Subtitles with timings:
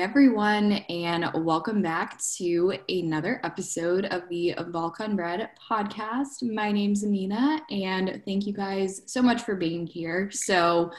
[0.00, 6.40] Everyone, and welcome back to another episode of the Balkan Bread podcast.
[6.40, 10.30] My name's Amina, and thank you guys so much for being here.
[10.30, 10.92] So,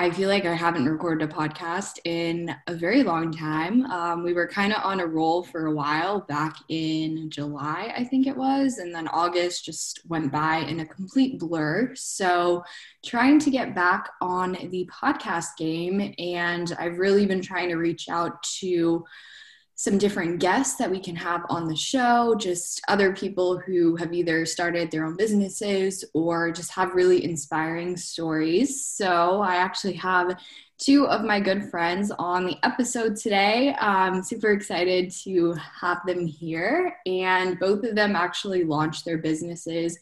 [0.00, 3.84] I feel like I haven't recorded a podcast in a very long time.
[3.84, 8.04] Um, we were kind of on a roll for a while back in July, I
[8.04, 11.92] think it was, and then August just went by in a complete blur.
[11.96, 12.64] So,
[13.04, 18.08] trying to get back on the podcast game, and I've really been trying to reach
[18.08, 19.04] out to
[19.80, 24.12] some different guests that we can have on the show, just other people who have
[24.12, 28.84] either started their own businesses or just have really inspiring stories.
[28.84, 30.38] So I actually have
[30.76, 33.74] two of my good friends on the episode today.
[33.80, 39.98] I'm super excited to have them here, and both of them actually launched their businesses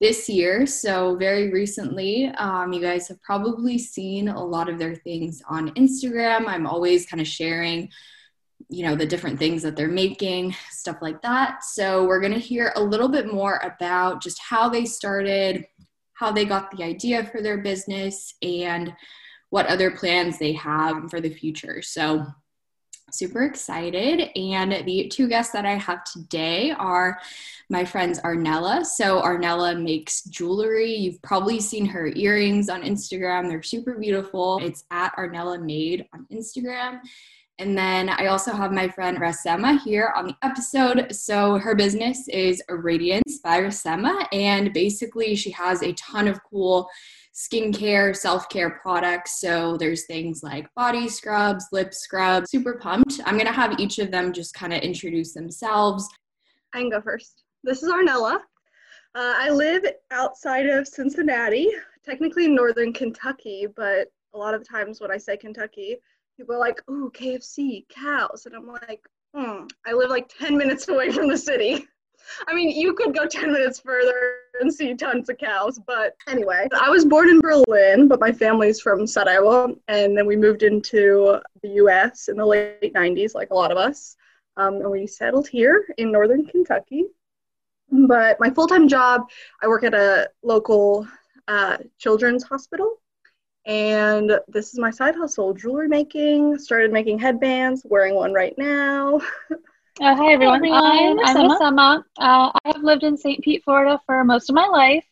[0.00, 0.66] this year.
[0.66, 5.72] So, very recently, um, you guys have probably seen a lot of their things on
[5.76, 6.48] Instagram.
[6.48, 7.88] I'm always kind of sharing
[8.68, 11.64] you know the different things that they're making stuff like that.
[11.64, 15.66] So we're going to hear a little bit more about just how they started
[16.22, 18.94] how they got the idea for their business and
[19.50, 21.82] what other plans they have for the future.
[21.82, 22.24] So
[23.10, 24.30] super excited.
[24.36, 27.18] And the two guests that i have today are
[27.68, 28.86] my friends arnella.
[28.86, 30.94] So arnella makes jewelry.
[30.94, 33.48] You've probably seen her earrings on instagram.
[33.48, 34.60] They're super beautiful.
[34.62, 37.00] It's at arnella made on instagram
[37.62, 41.14] and then I also have my friend Rasema here on the episode.
[41.14, 44.26] So her business is Radiance by Rasema.
[44.32, 46.90] And basically, she has a ton of cool
[47.32, 49.40] skincare, self care products.
[49.40, 53.20] So there's things like body scrubs, lip scrubs, super pumped.
[53.24, 56.08] I'm going to have each of them just kind of introduce themselves.
[56.74, 57.44] I can go first.
[57.62, 58.40] This is Arnella.
[59.14, 61.70] Uh, I live outside of Cincinnati,
[62.04, 65.98] technically northern Kentucky, but a lot of times when I say Kentucky,
[66.42, 69.00] people are like, "Ooh, KFC, cows," and I'm like,
[69.32, 71.86] "Hmm, I live like 10 minutes away from the city."
[72.48, 76.68] I mean, you could go 10 minutes further and see tons of cows, but anyway,
[76.80, 81.38] I was born in Berlin, but my family's from Sarajevo, and then we moved into
[81.62, 82.28] the U.S.
[82.28, 84.16] in the late 90s, like a lot of us,
[84.56, 87.04] um, and we settled here in northern Kentucky.
[87.90, 89.28] But my full-time job,
[89.62, 91.06] I work at a local
[91.48, 93.01] uh, children's hospital
[93.64, 96.58] and this is my side hustle jewelry making.
[96.58, 99.20] Started making headbands wearing one right now.
[100.00, 101.26] Uh, hi everyone, hi, everyone.
[101.26, 101.98] i'm Rasema.
[102.18, 105.04] Uh, i have lived in st pete florida for most of my life.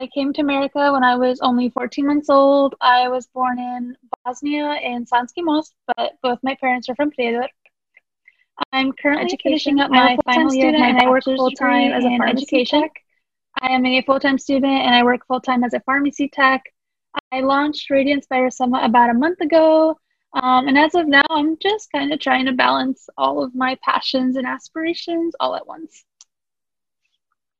[0.00, 2.74] I came to america when i was only 14 months old.
[2.78, 7.48] I was born in bosnia in sanski most but both my parents are from Prijedor.
[8.72, 12.90] i'm currently finishing up my final year and i work full-time as a pharmacy tech.
[13.62, 16.62] I am a full-time student and i work full-time as a pharmacy tech
[17.32, 19.98] I launched Radiance by Rasema about a month ago.
[20.34, 23.78] Um, and as of now, I'm just kind of trying to balance all of my
[23.82, 26.04] passions and aspirations all at once.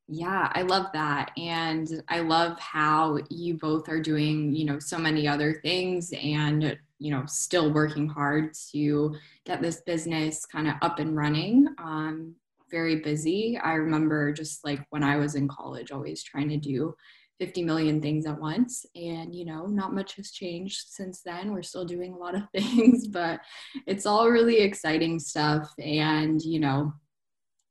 [0.07, 1.33] Yeah, I love that.
[1.37, 6.79] And I love how you both are doing, you know, so many other things and,
[6.99, 9.15] you know, still working hard to
[9.45, 11.69] get this business kind of up and running.
[11.79, 12.35] Um,
[12.71, 13.59] very busy.
[13.63, 16.95] I remember just like when I was in college, always trying to do
[17.39, 18.85] 50 million things at once.
[18.95, 21.53] And, you know, not much has changed since then.
[21.53, 23.41] We're still doing a lot of things, but
[23.87, 25.73] it's all really exciting stuff.
[25.79, 26.93] And, you know,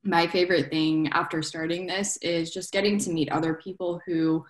[0.04, 4.46] my favorite thing after starting this is just getting to meet other people who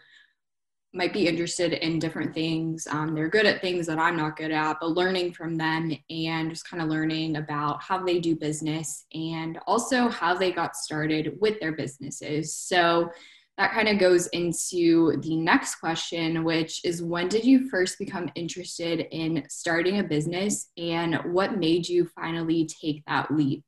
[0.93, 2.87] might be interested in different things.
[2.89, 6.49] Um, they're good at things that I'm not good at, but learning from them and
[6.49, 11.37] just kind of learning about how they do business and also how they got started
[11.39, 12.55] with their businesses.
[12.55, 13.11] So,
[13.57, 18.29] that kind of goes into the next question, which is when did you first become
[18.35, 23.63] interested in starting a business and what made you finally take that leap?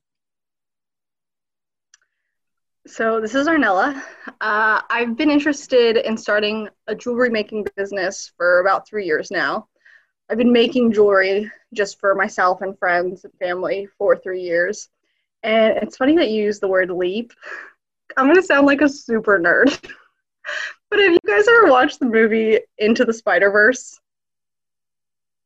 [2.86, 4.02] So, this is Arnella.
[4.42, 9.68] Uh, I've been interested in starting a jewelry making business for about three years now.
[10.30, 14.90] I've been making jewelry just for myself and friends and family for three years.
[15.44, 17.34] And it's funny that you use the word leap
[18.20, 19.70] I'm gonna sound like a super nerd.
[20.90, 23.98] but have you guys ever watched the movie Into the Spider Verse?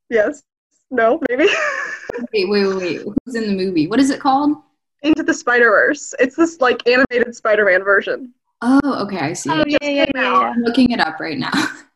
[0.09, 0.41] Yes.
[0.89, 1.45] No, maybe.
[2.33, 3.01] wait, wait, wait, wait.
[3.25, 3.87] Who's in the movie?
[3.87, 4.57] What is it called?
[5.03, 6.15] Into the Spider Verse.
[6.19, 8.33] It's this like animated Spider Man version.
[8.63, 9.51] Oh, okay, I see.
[9.51, 10.33] Oh yeah, yeah, yeah, yeah.
[10.39, 11.51] I'm looking it up right now.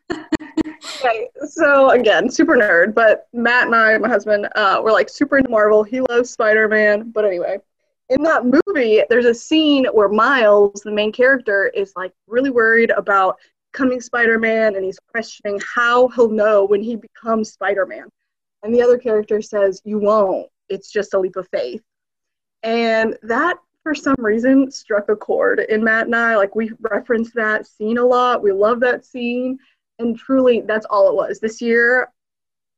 [1.00, 5.38] Okay, so again, super nerd, but Matt and I, my husband, uh, we're like super
[5.38, 5.84] into Marvel.
[5.84, 7.60] He loves Spider Man, but anyway,
[8.10, 12.92] in that movie, there's a scene where Miles, the main character, is like really worried
[12.92, 13.38] about
[13.74, 18.08] becoming Spider Man, and he's questioning how he'll know when he becomes Spider Man.
[18.64, 20.50] And the other character says, "You won't.
[20.70, 21.84] It's just a leap of faith."
[22.64, 26.38] And that, for some reason, struck a chord in Matt and I.
[26.38, 28.42] Like we reference that scene a lot.
[28.42, 29.60] We love that scene
[30.00, 32.12] and truly that's all it was this year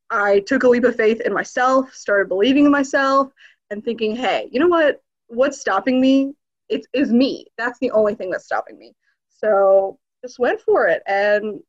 [0.10, 3.32] i took a leap of faith in myself started believing in myself
[3.70, 6.34] and thinking hey you know what what's stopping me
[6.70, 8.94] it is me that's the only thing that's stopping me
[9.30, 11.60] so just went for it and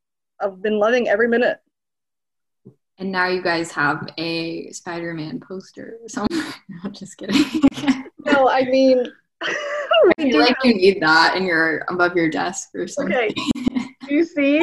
[0.41, 1.59] i've been loving every minute
[2.99, 6.53] and now you guys have a Spider-Man poster somewhere.
[6.85, 7.45] I'm just kidding.
[8.27, 9.05] no i mean
[9.43, 13.17] I feel like you need that in your above your desk or something.
[13.17, 13.35] okay
[14.07, 14.62] do you see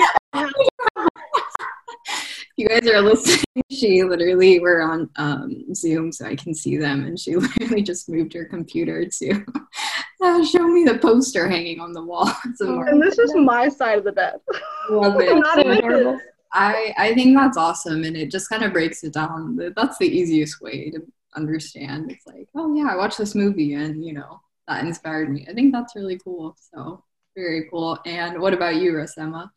[2.58, 3.44] you guys are listening.
[3.72, 8.08] She literally, we're on um, Zoom so I can see them, and she literally just
[8.08, 9.46] moved her computer to
[10.24, 12.32] uh, show me the poster hanging on the wall.
[12.60, 14.40] and this is my side of the bed.
[14.90, 15.36] Love it.
[15.36, 16.14] Not So even adorable.
[16.14, 16.22] his.
[16.54, 19.60] I, I think that's awesome, and it just kind of breaks it down.
[19.76, 21.02] That's the easiest way to
[21.36, 22.12] understand.
[22.12, 25.46] It's like, oh yeah, I watched this movie, and you know that inspired me.
[25.50, 26.56] I think that's really cool.
[26.74, 27.04] So
[27.36, 28.00] very cool.
[28.06, 29.50] And what about you, Rasema?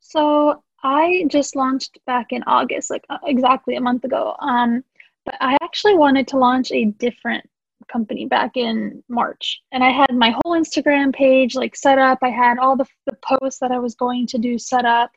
[0.00, 4.34] So I just launched back in August, like uh, exactly a month ago.
[4.40, 4.82] Um,
[5.24, 7.48] but I actually wanted to launch a different
[7.90, 12.18] company back in March, and I had my whole Instagram page like set up.
[12.22, 15.10] I had all the, the posts that I was going to do set up,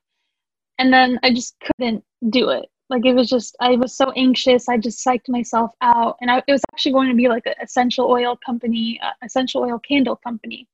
[0.78, 2.66] and then I just couldn't do it.
[2.90, 4.70] Like it was just, I was so anxious.
[4.70, 7.56] I just psyched myself out, and I, it was actually going to be like an
[7.62, 10.68] essential oil company, uh, essential oil candle company.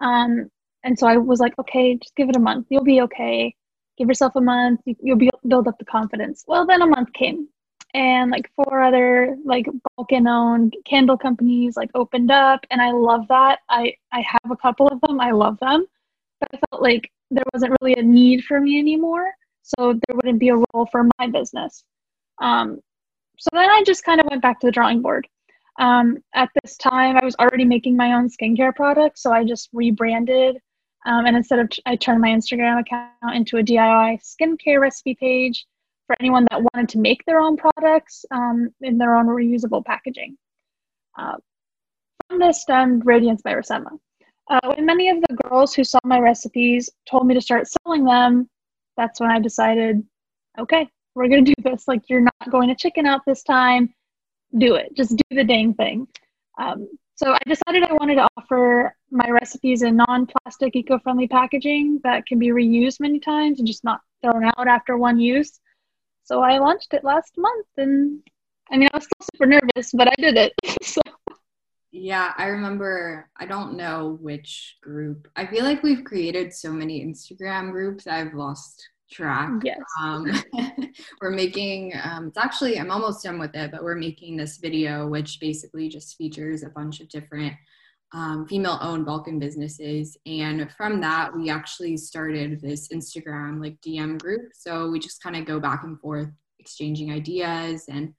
[0.00, 0.50] Um,
[0.82, 2.66] and so I was like, okay, just give it a month.
[2.70, 3.54] You'll be okay.
[3.98, 4.80] Give yourself a month.
[4.84, 6.44] You, you'll be, build up the confidence.
[6.46, 7.48] Well, then a month came,
[7.94, 9.66] and like four other like
[9.96, 13.60] Balkan owned candle companies like opened up, and I love that.
[13.68, 15.20] I I have a couple of them.
[15.20, 15.86] I love them,
[16.40, 19.32] but I felt like there wasn't really a need for me anymore.
[19.62, 21.84] So there wouldn't be a role for my business.
[22.40, 22.80] Um,
[23.38, 25.26] so then I just kind of went back to the drawing board.
[25.78, 29.68] Um, at this time, I was already making my own skincare products, so I just
[29.72, 30.58] rebranded.
[31.06, 35.64] Um, and instead of, I turned my Instagram account into a DIY skincare recipe page
[36.06, 40.36] for anyone that wanted to make their own products um, in their own reusable packaging.
[41.16, 41.36] Uh,
[42.28, 43.98] from this stemmed Radiance by Rasema.
[44.48, 48.04] Uh, when many of the girls who saw my recipes told me to start selling
[48.04, 48.48] them,
[48.96, 50.04] that's when I decided,
[50.58, 51.86] okay, we're gonna do this.
[51.86, 53.94] Like you're not going to chicken out this time.
[54.58, 54.94] Do it.
[54.96, 56.06] Just do the dang thing.
[56.58, 62.26] Um, so I decided I wanted to offer my recipes in non-plastic, eco-friendly packaging that
[62.26, 65.58] can be reused many times and just not thrown out after one use.
[66.24, 68.20] So I launched it last month, and
[68.70, 70.52] I mean I was still super nervous, but I did it.
[70.82, 71.00] so
[71.90, 75.28] Yeah, I remember, I don't know which group.
[75.36, 79.50] I feel like we've created so many Instagram groups, I've lost track.
[79.64, 80.30] yes, Um,
[81.20, 85.08] we're making, um, it's actually, I'm almost done with it, but we're making this video,
[85.08, 87.54] which basically just features a bunch of different
[88.12, 90.16] um, female owned Balkan businesses.
[90.26, 94.52] And from that, we actually started this Instagram like DM group.
[94.54, 98.12] So we just kind of go back and forth exchanging ideas and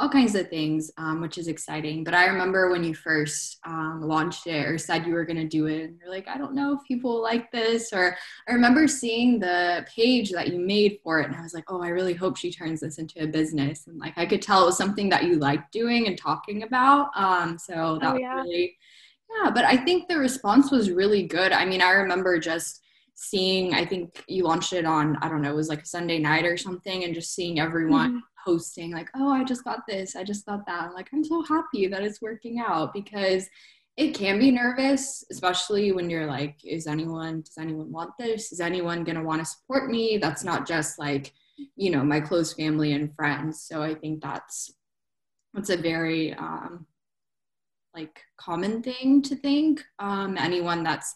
[0.00, 2.04] all kinds of things, um, which is exciting.
[2.04, 5.46] But I remember when you first um, launched it or said you were going to
[5.46, 7.92] do it, and you're like, I don't know if people like this.
[7.92, 8.16] Or
[8.48, 11.82] I remember seeing the page that you made for it, and I was like, oh,
[11.82, 13.86] I really hope she turns this into a business.
[13.86, 17.10] And like, I could tell it was something that you liked doing and talking about.
[17.14, 18.76] Um, so that Oh, was really,
[19.44, 19.50] yeah.
[19.50, 21.52] But I think the response was really good.
[21.52, 22.80] I mean, I remember just
[23.22, 26.18] seeing i think you launched it on i don't know it was like a sunday
[26.18, 28.20] night or something and just seeing everyone Mhm.
[28.44, 31.42] Posting like oh i just got this i just got that I'm like i'm so
[31.42, 33.48] happy that it's working out because
[33.96, 38.52] it can be nervous especially when you're like is anyone does anyone want this?
[38.52, 40.16] Is anyone want to support me?
[40.16, 41.32] That's not just like
[41.76, 44.72] you know my close family and friends so i think that's
[45.52, 46.86] that's a very um
[47.94, 49.82] like common thing to think.
[49.98, 51.14] Um anyone that's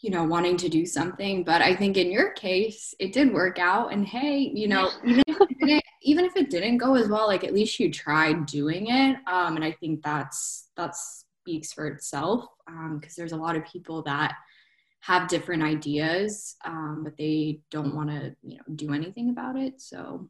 [0.00, 3.58] you know wanting to do something but i think in your case it did work
[3.58, 7.08] out and hey you know even if it didn't, even if it didn't go as
[7.08, 11.72] well like at least you tried doing it um and i think that's that speaks
[11.72, 14.34] for itself um because there's a lot of people that
[15.00, 19.80] have different ideas um but they don't want to you know do anything about it
[19.80, 20.28] so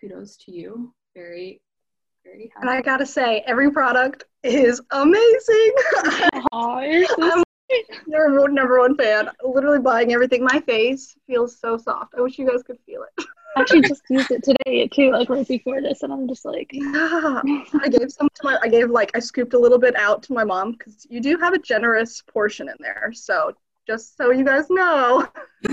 [0.00, 1.60] kudos to you very
[2.24, 2.68] very happy.
[2.68, 5.72] And I gotta say, every product is amazing.
[6.52, 7.41] Aw, so
[8.06, 9.30] You're a number one fan.
[9.42, 10.44] Literally buying everything.
[10.44, 12.14] My face feels so soft.
[12.16, 13.26] I wish you guys could feel it.
[13.56, 16.70] I actually just used it today too, like right before this, and I'm just like,
[16.72, 17.42] Yeah.
[17.80, 18.58] I gave some to my.
[18.62, 21.36] I gave like I scooped a little bit out to my mom because you do
[21.38, 23.12] have a generous portion in there.
[23.14, 23.52] So
[23.86, 25.28] just so you guys know.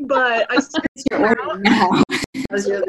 [0.00, 1.90] but I scooped You're ordering now.
[2.08, 2.86] That was really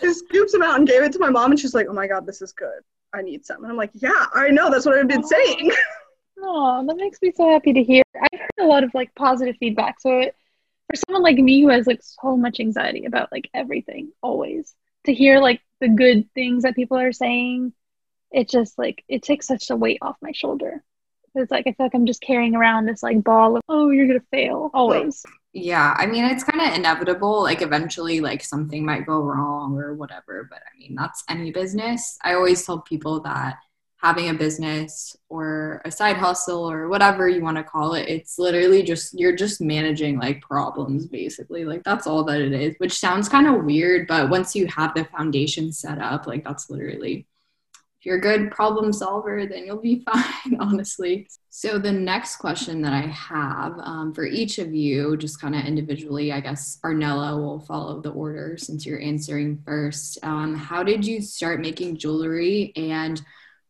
[0.00, 2.06] she scoops them out and gave it to my mom, and she's like, "Oh my
[2.06, 2.80] god, this is good.
[3.12, 4.70] I need some." And I'm like, "Yeah, I know.
[4.70, 5.72] That's what I've been saying."
[6.42, 8.02] Oh, that makes me so happy to hear.
[8.20, 10.00] I've heard a lot of like positive feedback.
[10.00, 10.36] So it,
[10.88, 15.14] for someone like me who has like so much anxiety about like everything, always to
[15.14, 17.72] hear like the good things that people are saying,
[18.30, 20.82] it just like it takes such a weight off my shoulder.
[21.34, 24.06] It's like I feel like I'm just carrying around this like ball of oh you're
[24.06, 25.24] gonna fail always.
[25.54, 27.42] Yeah, I mean, it's kind of inevitable.
[27.42, 30.48] Like, eventually, like, something might go wrong or whatever.
[30.50, 32.18] But I mean, that's any business.
[32.24, 33.56] I always tell people that
[34.02, 38.38] having a business or a side hustle or whatever you want to call it, it's
[38.38, 41.64] literally just, you're just managing like problems, basically.
[41.64, 44.08] Like, that's all that it is, which sounds kind of weird.
[44.08, 47.26] But once you have the foundation set up, like, that's literally
[48.02, 51.28] if you're a good problem solver, then you'll be fine, honestly.
[51.50, 55.64] So, the next question that I have um, for each of you, just kind of
[55.64, 60.18] individually, I guess Arnella will follow the order since you're answering first.
[60.24, 62.72] Um, how did you start making jewelry?
[62.74, 63.22] And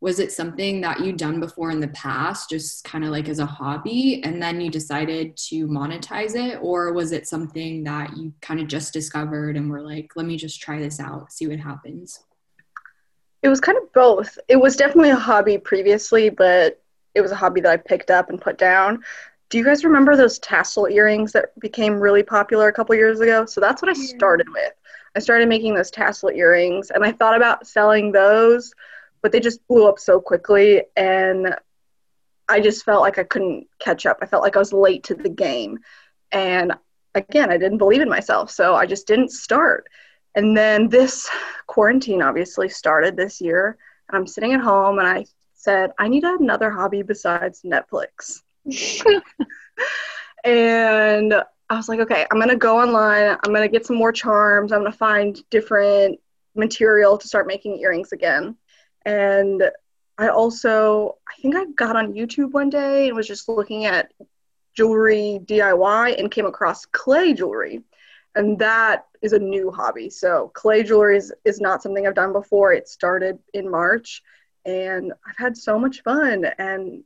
[0.03, 3.39] was it something that you'd done before in the past, just kind of like as
[3.39, 6.59] a hobby, and then you decided to monetize it?
[6.61, 10.37] Or was it something that you kind of just discovered and were like, let me
[10.37, 12.19] just try this out, see what happens?
[13.43, 14.41] It was kind of both.
[14.49, 16.83] It was definitely a hobby previously, but
[17.15, 19.05] it was a hobby that I picked up and put down.
[19.51, 23.47] Do you guys remember those tassel earrings that became really popular a couple years ago?
[23.47, 24.73] So that's what I started with.
[25.15, 28.75] I started making those tassel earrings and I thought about selling those,
[29.23, 31.55] but they just blew up so quickly and
[32.49, 34.19] I just felt like I couldn't catch up.
[34.21, 35.79] I felt like I was late to the game.
[36.33, 36.75] And
[37.15, 39.87] again, I didn't believe in myself, so I just didn't start.
[40.35, 41.31] And then this
[41.67, 43.79] quarantine obviously started this year.
[44.09, 48.43] And I'm sitting at home and I said, I need another hobby besides Netflix.
[50.45, 51.35] and
[51.71, 53.39] I was like, okay, I'm going to go online.
[53.43, 54.73] I'm going to get some more charms.
[54.73, 56.19] I'm going to find different
[56.55, 58.57] material to start making earrings again.
[59.05, 59.71] And
[60.19, 64.13] I also, I think I got on YouTube one day and was just looking at
[64.75, 67.83] jewelry DIY and came across clay jewelry
[68.35, 70.11] and that is a new hobby.
[70.11, 72.73] So clay jewelry is, is not something I've done before.
[72.73, 74.23] It started in March,
[74.65, 76.47] and I've had so much fun.
[76.59, 77.05] And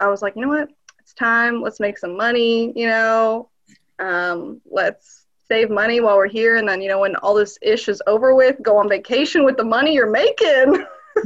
[0.00, 0.70] I was like, you know what?
[1.00, 1.60] It's time.
[1.60, 2.72] Let's make some money.
[2.76, 3.50] You know,
[3.98, 7.88] um, let's save money while we're here, and then you know when all this ish
[7.88, 10.84] is over with, go on vacation with the money you're making.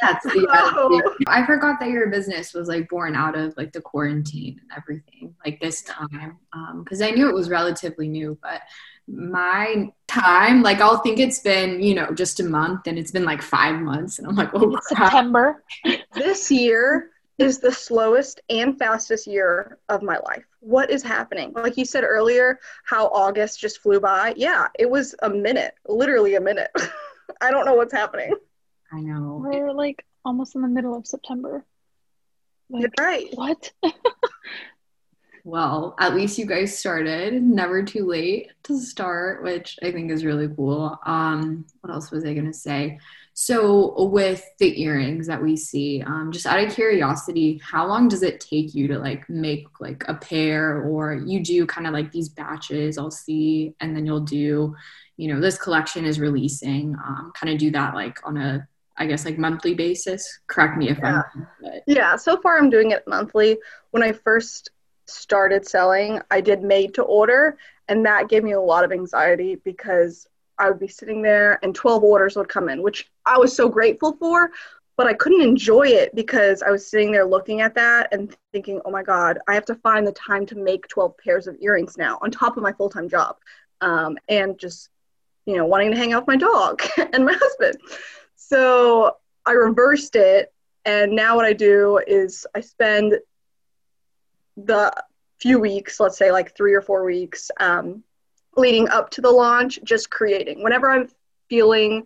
[0.00, 1.26] That's the attitude.
[1.28, 5.34] I forgot that your business was like born out of like the quarantine and everything,
[5.44, 6.38] like this time.
[6.84, 8.62] Because um, I knew it was relatively new, but
[9.06, 13.24] my time, like I'll think it's been, you know, just a month and it's been
[13.24, 14.18] like five months.
[14.18, 15.10] And I'm like, oh, crap.
[15.12, 15.64] September.
[16.14, 20.44] this year is the slowest and fastest year of my life.
[20.60, 21.52] What is happening?
[21.54, 24.34] Like you said earlier, how August just flew by.
[24.36, 26.70] Yeah, it was a minute, literally a minute.
[27.40, 28.32] I don't know what's happening.
[28.92, 29.42] I know.
[29.42, 31.64] We're like almost in the middle of September.
[32.68, 33.28] Like, You're right.
[33.34, 33.72] What?
[35.44, 37.42] well, at least you guys started.
[37.42, 40.98] Never too late to start, which I think is really cool.
[41.06, 42.98] Um, what else was I gonna say?
[43.34, 48.22] So with the earrings that we see, um, just out of curiosity, how long does
[48.22, 52.12] it take you to like make like a pair, or you do kind of like
[52.12, 52.98] these batches?
[52.98, 54.76] I'll see, and then you'll do,
[55.16, 56.94] you know, this collection is releasing.
[56.94, 60.40] Um, kind of do that like on a I guess like monthly basis.
[60.46, 61.22] Correct me if yeah.
[61.34, 61.82] I'm but.
[61.86, 63.58] Yeah, so far I'm doing it monthly.
[63.90, 64.70] When I first
[65.06, 67.56] started selling, I did made to order
[67.88, 70.26] and that gave me a lot of anxiety because
[70.58, 73.68] I would be sitting there and 12 orders would come in, which I was so
[73.68, 74.50] grateful for,
[74.96, 78.80] but I couldn't enjoy it because I was sitting there looking at that and thinking,
[78.84, 81.96] "Oh my god, I have to find the time to make 12 pairs of earrings
[81.96, 83.36] now on top of my full-time job."
[83.80, 84.90] Um, and just
[85.44, 86.82] you know, wanting to hang out with my dog
[87.12, 87.76] and my husband.
[88.48, 90.52] So I reversed it,
[90.84, 93.14] and now what I do is I spend
[94.56, 94.92] the
[95.40, 98.02] few weeks, let's say like three or four weeks, um,
[98.56, 100.62] leading up to the launch, just creating.
[100.62, 101.08] Whenever I'm
[101.48, 102.04] feeling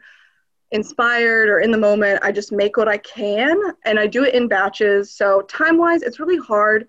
[0.72, 4.34] inspired or in the moment, I just make what I can, and I do it
[4.34, 5.12] in batches.
[5.12, 6.86] So time wise, it's really hard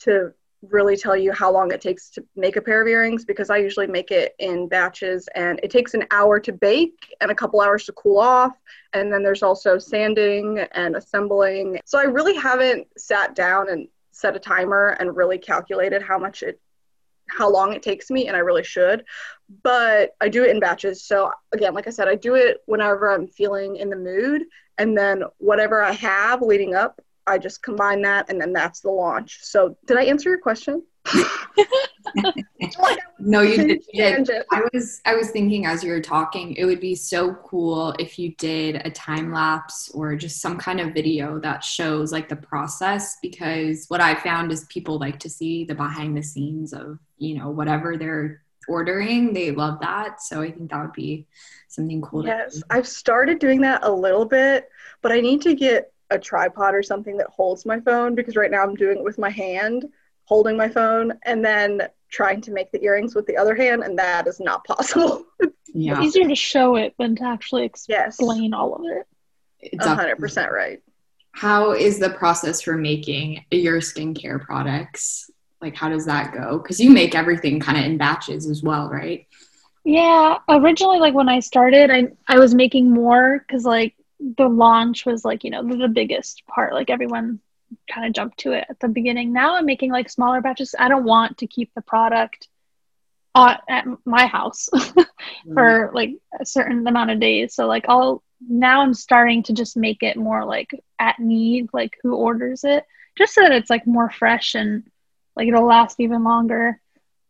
[0.00, 3.50] to really tell you how long it takes to make a pair of earrings because
[3.50, 7.34] I usually make it in batches and it takes an hour to bake and a
[7.34, 8.52] couple hours to cool off.
[8.92, 11.80] And then there's also sanding and assembling.
[11.84, 16.42] So I really haven't sat down and set a timer and really calculated how much
[16.42, 16.60] it
[17.28, 19.04] how long it takes me and I really should.
[19.62, 21.02] But I do it in batches.
[21.04, 24.42] So again, like I said, I do it whenever I'm feeling in the mood
[24.78, 28.90] and then whatever I have leading up, I just combine that and then that's the
[28.90, 29.38] launch.
[29.42, 30.82] So did I answer your question?
[33.18, 33.82] no, you did.
[33.92, 34.42] You did.
[34.50, 38.18] I was I was thinking as you were talking, it would be so cool if
[38.18, 42.36] you did a time lapse or just some kind of video that shows like the
[42.36, 46.98] process because what I found is people like to see the behind the scenes of,
[47.18, 49.32] you know, whatever they're ordering.
[49.32, 50.22] They love that.
[50.22, 51.26] So I think that would be
[51.68, 52.26] something cool.
[52.26, 54.68] Yes, I've started doing that a little bit,
[55.00, 58.50] but I need to get a tripod or something that holds my phone because right
[58.50, 59.86] now I'm doing it with my hand
[60.24, 63.98] holding my phone and then trying to make the earrings with the other hand and
[63.98, 65.24] that is not possible.
[65.74, 65.96] Yeah.
[65.96, 68.52] It's easier to show it than to actually explain yes.
[68.52, 69.06] all of it.
[69.58, 70.82] It's 100% right.
[71.30, 75.30] How is the process for making your skincare products?
[75.62, 76.58] Like how does that go?
[76.58, 79.26] Because you make everything kind of in batches as well right?
[79.82, 80.36] Yeah.
[80.46, 83.94] Originally like when i started i i was making more because like
[84.36, 87.40] the launch was like you know the biggest part like everyone
[87.90, 89.32] kind of jumped to it at the beginning.
[89.32, 90.74] Now i'm making like smaller batches.
[90.78, 92.48] I don't want to keep the product
[93.34, 95.06] on, at my house for
[95.46, 95.96] mm-hmm.
[95.96, 97.54] like a certain amount of days.
[97.54, 101.96] So like i'll now i'm starting to just make it more like at need like
[102.02, 102.84] who orders it
[103.16, 104.82] just so that it's like more fresh and
[105.36, 106.80] like it'll last even longer.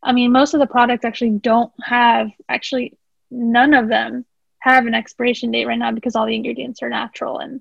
[0.02, 2.99] I mean most of the products actually don't have actually
[3.30, 4.25] none of them
[4.62, 7.61] have an expiration date right now because all the ingredients are natural and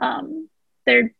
[0.00, 0.48] um,
[0.84, 1.14] they're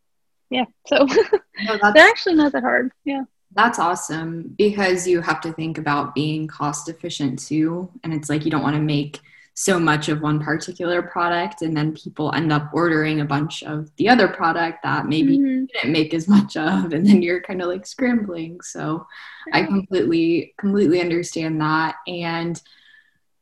[0.49, 0.97] yeah so
[1.65, 6.13] no, they're actually not that hard yeah that's awesome because you have to think about
[6.13, 9.21] being cost efficient too and it's like you don't want to make
[9.53, 13.89] so much of one particular product and then people end up ordering a bunch of
[13.95, 15.45] the other product that maybe mm-hmm.
[15.45, 19.07] you didn't make as much of and then you're kind of like scrambling so
[19.47, 19.57] yeah.
[19.57, 22.61] i completely completely understand that and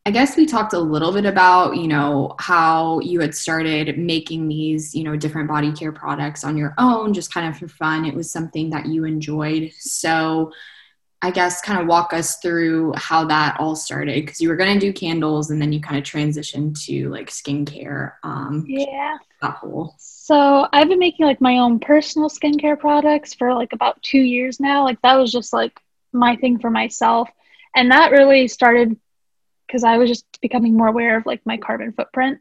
[0.06, 4.50] I guess we talked a little bit about, you know, how you had started making
[4.50, 8.04] these, you know, different body care products on your own, just kind of for fun.
[8.04, 9.72] It was something that you enjoyed.
[9.80, 10.52] So,
[11.24, 14.78] I guess kind of walk us through how that all started because you were going
[14.78, 18.16] to do candles and then you kind of transitioned to like skincare.
[18.24, 19.16] Um, yeah.
[19.42, 19.96] That whole.
[20.00, 24.60] So I've been making like my own personal skincare products for like about two years
[24.60, 24.84] now.
[24.84, 25.80] Like that was just like
[26.12, 27.30] my thing for myself.
[27.74, 29.00] And that really started
[29.74, 32.40] because I was just becoming more aware of like my carbon footprint.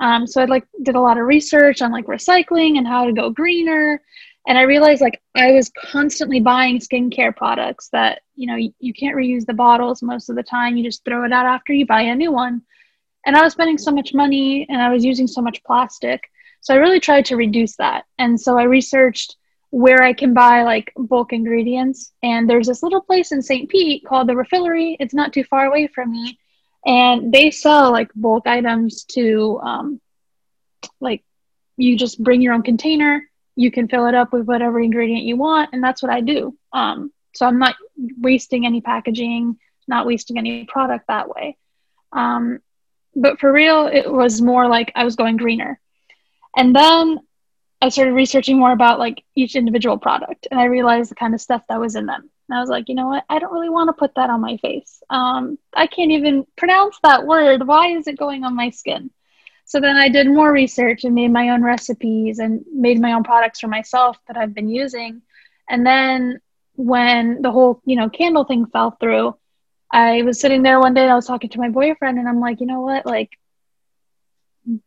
[0.00, 3.12] Um, so I like did a lot of research on like recycling and how to
[3.12, 4.00] go greener.
[4.46, 8.94] And I realized like I was constantly buying skincare products that, you know, you, you
[8.94, 10.78] can't reuse the bottles most of the time.
[10.78, 12.62] You just throw it out after you buy a new one.
[13.26, 16.22] And I was spending so much money and I was using so much plastic.
[16.62, 18.06] So I really tried to reduce that.
[18.18, 19.36] And so I researched
[19.68, 22.12] where I can buy like bulk ingredients.
[22.22, 23.68] And there's this little place in St.
[23.68, 24.96] Pete called the Refillery.
[24.98, 26.38] It's not too far away from me
[26.84, 30.00] and they sell like bulk items to um,
[31.00, 31.22] like
[31.76, 33.22] you just bring your own container
[33.56, 36.56] you can fill it up with whatever ingredient you want and that's what i do.
[36.72, 37.76] Um, so i'm not
[38.18, 41.56] wasting any packaging not wasting any product that way.
[42.12, 42.60] Um,
[43.14, 45.80] but for real it was more like i was going greener.
[46.56, 47.18] And then
[47.82, 51.40] i started researching more about like each individual product and i realized the kind of
[51.40, 53.24] stuff that was in them and I was like, you know what?
[53.28, 55.04] I don't really want to put that on my face.
[55.08, 57.64] Um, I can't even pronounce that word.
[57.64, 59.10] Why is it going on my skin?
[59.66, 63.22] So then I did more research and made my own recipes and made my own
[63.22, 65.22] products for myself that I've been using.
[65.68, 66.40] And then
[66.74, 69.36] when the whole, you know, candle thing fell through,
[69.92, 72.40] I was sitting there one day and I was talking to my boyfriend and I'm
[72.40, 73.06] like, you know what?
[73.06, 73.30] Like,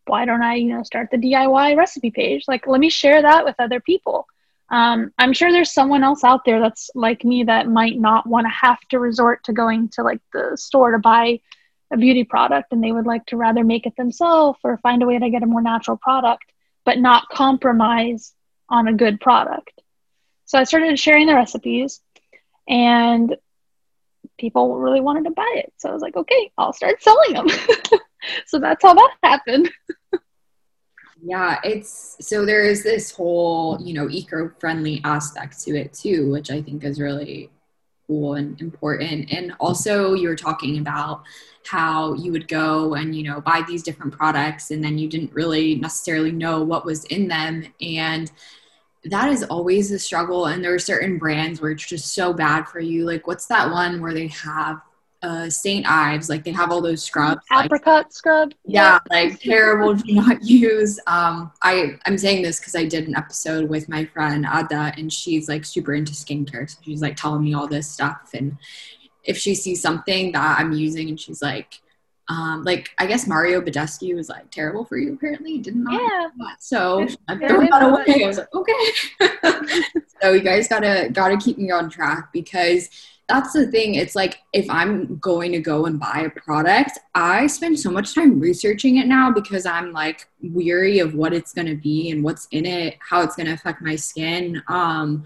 [0.06, 2.44] why don't I, you know, start the DIY recipe page?
[2.46, 4.28] Like, let me share that with other people
[4.70, 8.46] um, i'm sure there's someone else out there that's like me that might not want
[8.46, 11.40] to have to resort to going to like the store to buy
[11.92, 15.06] a beauty product and they would like to rather make it themselves or find a
[15.06, 16.44] way to get a more natural product
[16.86, 18.34] but not compromise
[18.70, 19.72] on a good product.
[20.46, 22.02] So i started sharing the recipes
[22.68, 23.36] and
[24.38, 25.72] people really wanted to buy it.
[25.78, 27.48] So i was like okay i'll start selling them
[28.48, 29.72] so that's how that happened
[31.26, 36.52] Yeah, it's so there is this whole, you know, eco-friendly aspect to it too, which
[36.52, 37.50] I think is really
[38.08, 39.32] cool and important.
[39.32, 41.24] And also you were talking about
[41.66, 45.34] how you would go and, you know, buy these different products and then you didn't
[45.34, 47.74] really necessarily know what was in them.
[47.82, 48.30] And
[49.06, 50.48] that is always a struggle.
[50.48, 53.06] And there are certain brands where it's just so bad for you.
[53.06, 54.82] Like, what's that one where they have
[55.24, 55.90] uh, St.
[55.90, 57.42] Ives, like they have all those scrubs.
[57.52, 58.54] Apricot like, scrub.
[58.66, 59.94] Yeah, like terrible.
[59.96, 61.00] Do not use.
[61.08, 65.12] Um, I I'm saying this because I did an episode with my friend Ada, and
[65.12, 66.70] she's like super into skincare.
[66.70, 68.58] So she's like telling me all this stuff, and
[69.24, 71.80] if she sees something that I'm using, and she's like,
[72.28, 75.14] um, like I guess Mario Badescu was like terrible for you.
[75.14, 76.30] Apparently, didn't Yeah.
[76.60, 78.24] So I threw that away.
[78.24, 79.84] I was like, okay.
[80.22, 82.90] so you guys gotta gotta keep me on track because
[83.30, 83.96] that's the thing.
[83.96, 88.14] It's like if I'm going to go and buy a product, I spend so much
[88.14, 92.24] time researching it now because I'm like weary of what it's going to be and
[92.24, 94.62] what's in it, how it's going to affect my skin.
[94.68, 95.26] Um,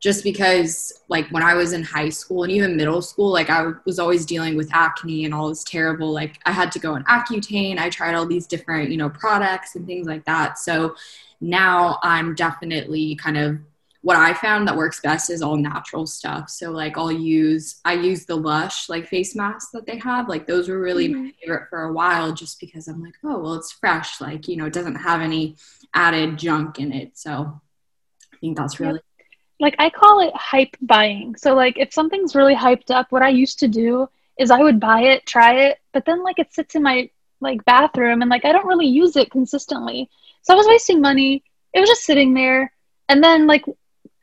[0.00, 3.72] just because like when I was in high school and even middle school, like I
[3.84, 7.04] was always dealing with acne and all this terrible, like I had to go on
[7.04, 7.78] Accutane.
[7.78, 10.58] I tried all these different, you know, products and things like that.
[10.58, 10.94] So
[11.42, 13.58] now I'm definitely kind of
[14.02, 16.48] what I found that works best is all natural stuff.
[16.48, 20.28] So like I'll use I use the Lush like face masks that they have.
[20.28, 21.24] Like those were really mm-hmm.
[21.24, 24.20] my favorite for a while just because I'm like, oh well it's fresh.
[24.20, 25.56] Like, you know, it doesn't have any
[25.94, 27.18] added junk in it.
[27.18, 27.60] So
[28.32, 29.00] I think that's really
[29.60, 31.36] like I call it hype buying.
[31.36, 34.08] So like if something's really hyped up, what I used to do
[34.38, 37.10] is I would buy it, try it, but then like it sits in my
[37.42, 40.08] like bathroom and like I don't really use it consistently.
[40.40, 41.44] So I was wasting money.
[41.74, 42.72] It was just sitting there.
[43.10, 43.64] And then like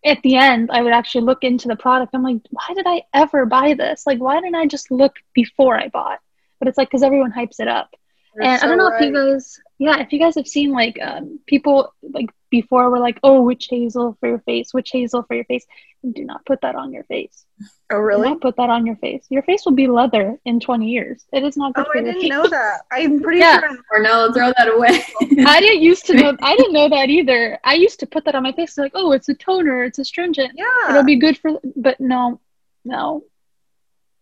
[0.06, 2.14] at the end, I would actually look into the product.
[2.14, 4.06] I'm like, why did I ever buy this?
[4.06, 6.20] Like, why didn't I just look before I bought?
[6.60, 7.94] But it's like because everyone hypes it up.
[8.38, 9.02] You're and so I don't know right.
[9.02, 13.00] if you guys, yeah, if you guys have seen like um, people like before were
[13.00, 15.66] like, oh, witch hazel for your face, witch hazel for your face.
[16.08, 17.46] Do not put that on your face.
[17.92, 18.28] Oh, really?
[18.28, 19.26] Do not put that on your face.
[19.30, 21.26] Your face will be leather in 20 years.
[21.34, 22.16] It is not good for your face.
[22.16, 22.82] oh, I didn't know that.
[22.92, 23.60] I'm pretty yeah.
[23.60, 23.78] sure.
[23.92, 25.04] Or no, throw that away.
[25.48, 26.38] I didn't used to know.
[26.44, 27.60] I didn't know that either.
[27.64, 28.78] I used to put that on my face.
[28.78, 29.84] Like, oh, it's a toner.
[29.84, 30.52] It's astringent.
[30.56, 30.92] Yeah.
[30.92, 31.60] It'll be good for.
[31.76, 32.40] But no,
[32.86, 33.24] no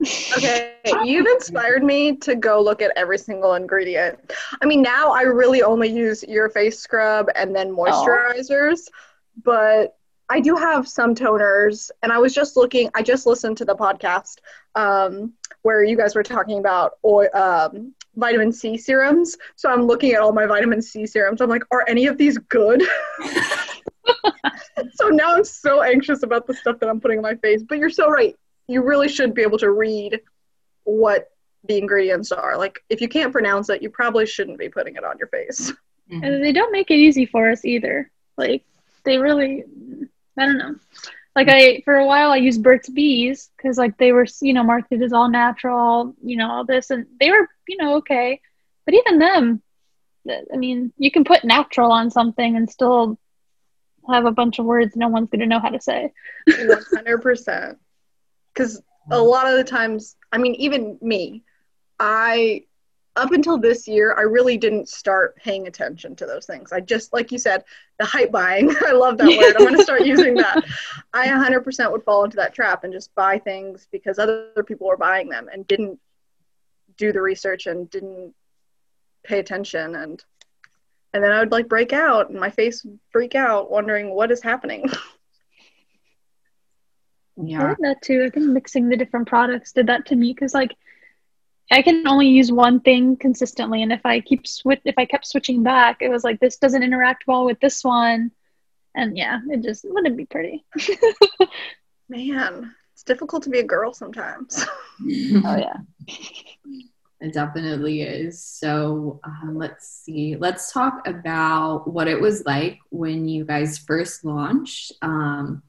[0.04, 4.34] okay, you've inspired me to go look at every single ingredient.
[4.62, 8.92] I mean, now I really only use your face scrub and then moisturizers, oh.
[9.44, 9.98] but
[10.30, 11.92] I do have some toners.
[12.04, 14.38] And I was just looking, I just listened to the podcast
[14.76, 19.38] um, where you guys were talking about oil, um, vitamin C serums.
[19.56, 21.42] So I'm looking at all my vitamin C serums.
[21.42, 22.84] I'm like, are any of these good?
[24.94, 27.64] so now I'm so anxious about the stuff that I'm putting on my face.
[27.64, 28.36] But you're so right
[28.68, 30.22] you really should be able to read
[30.84, 31.30] what
[31.68, 32.58] the ingredients are.
[32.58, 35.72] Like if you can't pronounce it, you probably shouldn't be putting it on your face.
[36.12, 36.24] Mm-hmm.
[36.24, 38.12] And they don't make it easy for us either.
[38.38, 38.64] Like
[39.04, 39.64] they really
[40.38, 40.76] I don't know.
[41.36, 44.64] Like I for a while I used Burt's Bees cuz like they were, you know,
[44.64, 48.42] marketed as all natural, you know, all this and they were, you know, okay.
[48.86, 49.62] But even them
[50.30, 53.20] I mean, you can put natural on something and still
[54.10, 56.12] have a bunch of words no one's going to know how to say.
[56.50, 57.78] 100%
[58.56, 59.30] because a mm.
[59.30, 61.44] lot of the times i mean even me
[62.00, 62.64] i
[63.16, 66.74] up until this year i really didn't start paying attention to those things.
[66.74, 67.64] I just like you said
[68.00, 69.56] the hype buying i love that word.
[69.56, 70.66] I'm going to start using that.
[71.14, 74.98] I 100% would fall into that trap and just buy things because other people were
[74.98, 76.00] buying them and didn't
[76.98, 78.34] do the research and didn't
[79.24, 79.96] pay attention.
[79.96, 80.24] And
[81.16, 84.32] and then i would like break out and my face would freak out wondering what
[84.32, 84.86] is happening
[87.38, 87.64] Yeah.
[87.64, 88.24] I did that too.
[88.24, 90.76] I think mixing the different products did that to me because like
[91.72, 95.26] I can only use one thing consistently, and if I keep switch, if I kept
[95.26, 98.32] switching back, it was like this doesn't interact well with this one,
[98.94, 100.64] and yeah, it just wouldn't be pretty.
[102.10, 104.64] Man, it's difficult to be a girl sometimes.
[105.02, 105.78] oh yeah.
[107.20, 108.44] It definitely is.
[108.44, 110.36] So um, let's see.
[110.36, 114.92] Let's talk about what it was like when you guys first launched.
[115.02, 115.64] Um,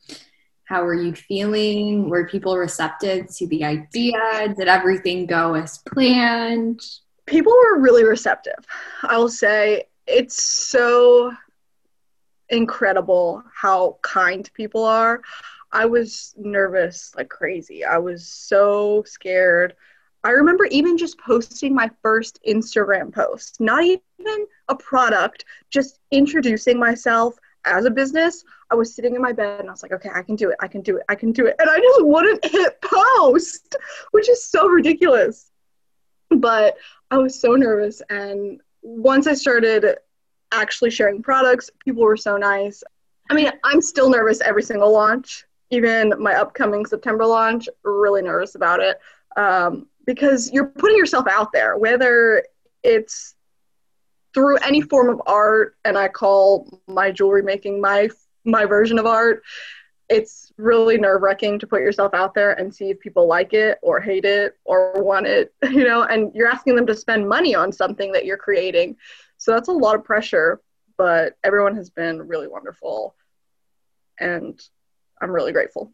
[0.67, 2.09] how were you feeling?
[2.11, 4.55] Were people receptive to the idea?
[4.57, 6.81] Did everything go as planned?
[7.27, 8.65] People were really receptive.
[9.05, 11.33] I will say it's so
[12.49, 15.23] incredible how kind people are.
[15.73, 17.85] I was nervous like crazy.
[17.85, 19.75] I was so scared.
[20.25, 26.79] I remember even just posting my first Instagram post, not even a product, just introducing
[26.79, 30.11] myself as a business, I was sitting in my bed and I was like, okay,
[30.15, 30.57] I can do it.
[30.61, 31.05] I can do it.
[31.09, 31.57] I can do it.
[31.59, 33.77] And I just wouldn't hit post,
[34.13, 35.51] which is so ridiculous.
[36.31, 36.77] But
[37.11, 38.03] I was so nervous.
[38.11, 39.87] And once I started
[40.53, 42.83] actually sharing products, people were so nice.
[43.31, 48.55] I mean, I'm still nervous every single launch, even my upcoming September launch, really nervous
[48.55, 48.99] about it.
[49.37, 52.45] Um, because you're putting yourself out there, whether
[52.83, 53.36] it's
[54.37, 58.11] through any form of art, and I call my jewelry making my
[58.44, 59.42] my version of art.
[60.11, 63.79] It's really nerve wracking to put yourself out there and see if people like it
[63.83, 67.55] or hate it or want it, you know, and you're asking them to spend money
[67.55, 68.96] on something that you're creating.
[69.38, 70.61] So that's a lot of pressure,
[70.99, 73.16] but everyone has been really wonderful.
[74.20, 74.61] And
[75.20, 75.92] I'm really grateful.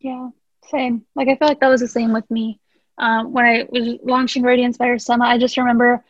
[0.00, 0.30] Yeah,
[0.70, 1.04] same.
[1.14, 2.58] Like I feel like that was the same with me.
[2.96, 6.02] Um, when I was launching Radiance Inspire Summit, I just remember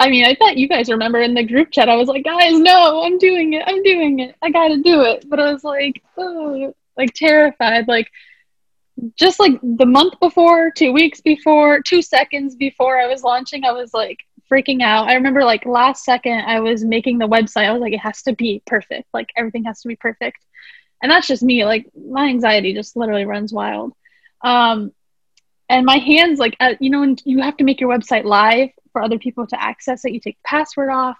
[0.00, 2.58] I mean, I bet you guys remember in the group chat, I was like, guys,
[2.58, 3.62] no, I'm doing it.
[3.66, 4.34] I'm doing it.
[4.40, 5.28] I got to do it.
[5.28, 7.86] But I was like, oh, like terrified.
[7.86, 8.10] Like,
[9.16, 13.72] just like the month before, two weeks before, two seconds before I was launching, I
[13.72, 15.06] was like freaking out.
[15.06, 18.22] I remember like last second I was making the website, I was like, it has
[18.22, 19.06] to be perfect.
[19.12, 20.38] Like, everything has to be perfect.
[21.02, 21.66] And that's just me.
[21.66, 23.92] Like, my anxiety just literally runs wild.
[24.42, 24.92] Um,
[25.70, 28.70] and my hands, like, uh, you know, when you have to make your website live
[28.92, 30.12] for other people to access it.
[30.12, 31.16] You take the password off.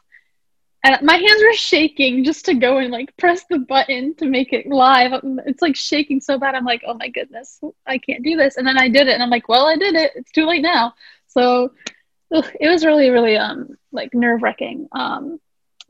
[0.83, 4.53] And my hands were shaking just to go and like press the button to make
[4.53, 5.13] it live.
[5.47, 6.55] It's like shaking so bad.
[6.55, 8.57] I'm like, oh my goodness, I can't do this.
[8.57, 10.13] And then I did it, and I'm like, well, I did it.
[10.17, 10.95] It's too late now.
[11.29, 11.73] So
[12.35, 14.89] ugh, it was really, really um like nerve wracking.
[14.93, 15.39] Um,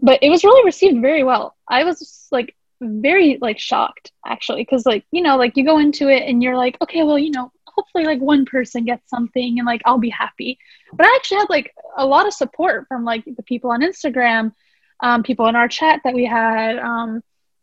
[0.01, 1.57] but it was really received very well.
[1.69, 6.09] I was like very like shocked actually because like you know like you go into
[6.09, 9.67] it and you're like okay well you know hopefully like one person gets something and
[9.67, 10.59] like I'll be happy.
[10.93, 14.53] But I actually had like a lot of support from like the people on Instagram,
[15.01, 17.23] um, people in our chat that we had, um,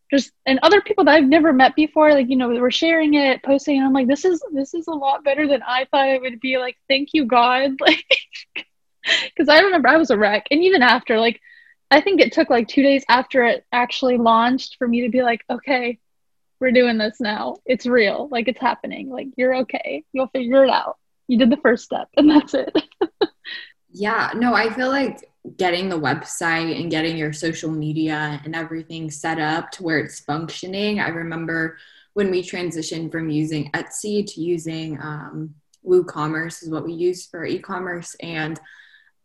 [0.10, 2.12] just and other people that I've never met before.
[2.12, 4.88] Like you know, we were sharing it, posting, and I'm like, this is this is
[4.88, 6.58] a lot better than I thought it would be.
[6.58, 8.06] Like, thank you God, like
[9.04, 11.40] because I remember I was a wreck, and even after like.
[11.90, 15.24] I think it took like two days after it actually launched for me to be
[15.24, 16.00] like, okay,
[16.60, 17.58] we're doing this now.
[17.66, 18.28] It's real.
[18.32, 19.10] Like it's happening.
[19.10, 20.04] Like you're okay.
[20.14, 20.98] You'll figure it out.
[21.28, 22.76] You did the first step and that's it.
[23.92, 29.10] yeah, no, I feel like getting the website and getting your social media and everything
[29.10, 31.00] set up to where it's functioning.
[31.00, 31.78] I remember
[32.14, 37.46] when we transitioned from using Etsy to using um, WooCommerce is what we use for
[37.46, 38.60] e-commerce and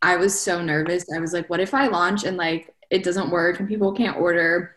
[0.03, 1.05] I was so nervous.
[1.15, 4.17] I was like, what if I launch and like it doesn't work and people can't
[4.17, 4.75] order?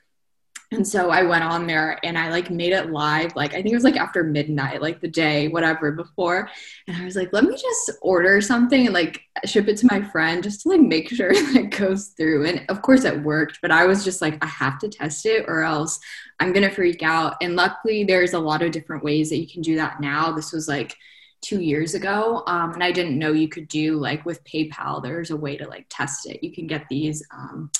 [0.72, 3.36] And so I went on there and I like made it live.
[3.36, 6.50] Like I think it was like after midnight, like the day, whatever before.
[6.88, 10.02] And I was like, let me just order something and like ship it to my
[10.02, 12.46] friend just to like make sure it goes through.
[12.46, 15.44] And of course it worked, but I was just like, I have to test it
[15.46, 16.00] or else
[16.40, 17.36] I'm gonna freak out.
[17.40, 20.32] And luckily there's a lot of different ways that you can do that now.
[20.32, 20.96] This was like
[21.42, 25.30] two years ago um, and i didn't know you could do like with paypal there's
[25.30, 27.70] a way to like test it you can get these um,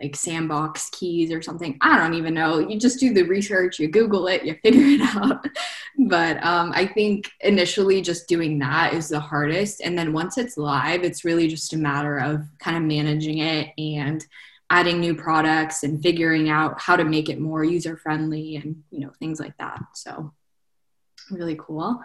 [0.00, 1.78] like sandbox keys or something.
[1.80, 2.58] I don't even know.
[2.58, 5.46] You just do the research, you Google it, you figure it out.
[5.98, 9.80] but um, I think initially just doing that is the hardest.
[9.80, 13.72] And then once it's live, it's really just a matter of kind of managing it
[13.78, 14.24] and
[14.68, 19.00] adding new products and figuring out how to make it more user friendly and you
[19.00, 19.80] know things like that.
[19.94, 20.32] So
[21.30, 22.00] really cool.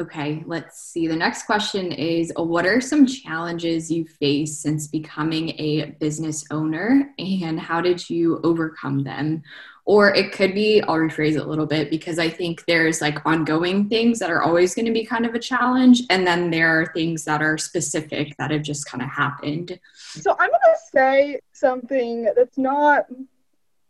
[0.00, 1.06] Okay, let's see.
[1.06, 7.14] The next question is What are some challenges you face since becoming a business owner,
[7.18, 9.44] and how did you overcome them?
[9.84, 13.24] Or it could be, I'll rephrase it a little bit because I think there's like
[13.24, 16.80] ongoing things that are always going to be kind of a challenge, and then there
[16.80, 19.78] are things that are specific that have just kind of happened.
[19.94, 23.06] So I'm going to say something that's not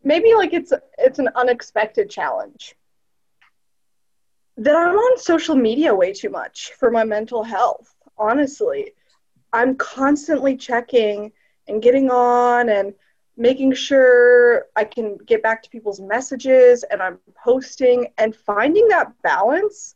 [0.03, 2.77] maybe like it's it's an unexpected challenge
[4.57, 8.93] that I'm on social media way too much for my mental health, honestly.
[9.53, 11.33] I'm constantly checking
[11.69, 12.95] and getting on and
[13.37, 19.12] making sure I can get back to people's messages and I'm posting and finding that
[19.23, 19.95] balance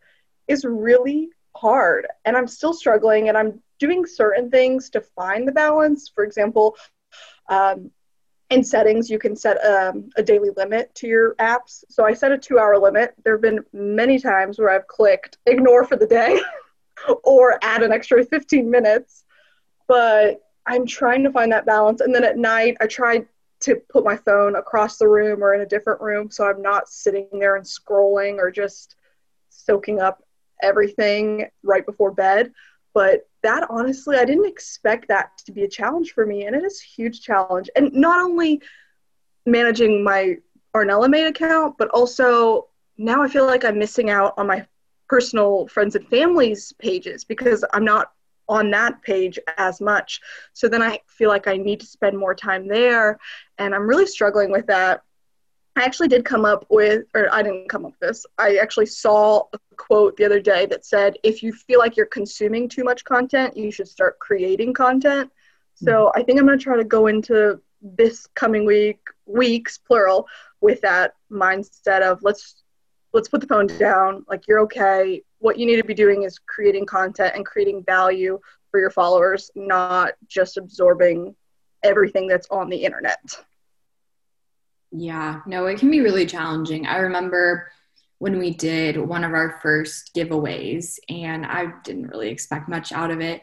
[0.48, 2.06] is really hard.
[2.24, 6.08] And I'm still struggling and I'm doing certain things to find the balance.
[6.12, 6.76] For example,
[7.48, 7.90] um,
[8.50, 11.84] in settings, you can set um, a daily limit to your apps.
[11.88, 13.14] So I set a two hour limit.
[13.24, 16.40] There have been many times where I've clicked ignore for the day
[17.24, 19.24] or add an extra 15 minutes.
[19.86, 22.00] But I'm trying to find that balance.
[22.00, 23.24] And then at night, I try
[23.60, 26.88] to put my phone across the room or in a different room so I'm not
[26.88, 28.94] sitting there and scrolling or just
[29.48, 30.22] soaking up
[30.62, 32.52] everything right before bed.
[32.94, 36.64] But that honestly, I didn't expect that to be a challenge for me, and it
[36.64, 37.70] is a huge challenge.
[37.76, 38.60] And not only
[39.46, 40.36] managing my
[40.74, 44.66] Arnella Made account, but also now I feel like I'm missing out on my
[45.08, 48.12] personal friends and families pages because I'm not
[48.48, 50.20] on that page as much.
[50.52, 53.18] So then I feel like I need to spend more time there,
[53.58, 55.02] and I'm really struggling with that.
[55.78, 58.26] I actually did come up with, or I didn't come up with this.
[58.36, 62.06] I actually saw a quote the other day that said, if you feel like you're
[62.06, 65.30] consuming too much content, you should start creating content.
[65.76, 66.20] So mm-hmm.
[66.20, 70.26] I think I'm going to try to go into this coming week weeks plural
[70.60, 72.62] with that mindset of let's
[73.12, 76.40] let's put the phone down like you're okay what you need to be doing is
[76.40, 81.36] creating content and creating value for your followers not just absorbing
[81.84, 83.20] everything that's on the internet
[84.90, 86.86] yeah no it can be really challenging.
[86.86, 87.70] I remember
[88.18, 93.10] when we did one of our first giveaways and i didn't really expect much out
[93.12, 93.42] of it.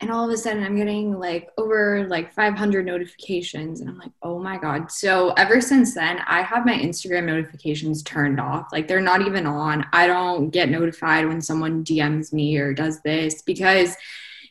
[0.00, 4.12] And all of a sudden i'm getting like over like 500 notifications and i'm like
[4.22, 4.90] oh my god.
[4.90, 8.68] So ever since then i have my instagram notifications turned off.
[8.72, 9.86] Like they're not even on.
[9.92, 13.96] I don't get notified when someone dms me or does this because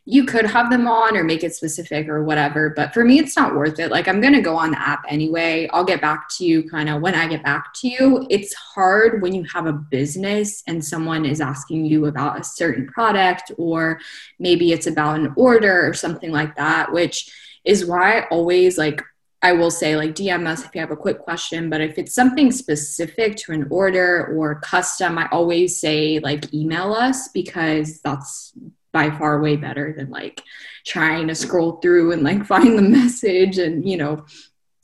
[0.06, 2.72] you could have them on or make it specific or whatever.
[2.72, 3.90] But for me, it's not worth it.
[3.90, 5.70] Like, I'm going to go on the app anyway.
[5.72, 8.28] I'll get back to you kind of when I get back to you.
[8.30, 12.86] It's hard when you have a business and someone is asking you about a certain
[12.88, 14.00] product, or
[14.40, 17.32] maybe it's about an order or something like that, which
[17.64, 19.02] is why I always like
[19.42, 22.16] I will say like DM us if you have a quick question, but if it's
[22.16, 28.54] something specific to an order or custom, I always say like email us because that's
[28.94, 30.42] by far way better than like
[30.86, 34.26] trying to scroll through and like find the message and you know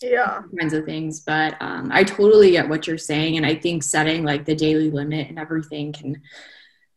[0.02, 0.42] yeah.
[0.58, 1.22] kinds of things.
[1.22, 4.92] But um, i totally get what you're saying and i think setting like the daily
[4.92, 6.22] limit and everything can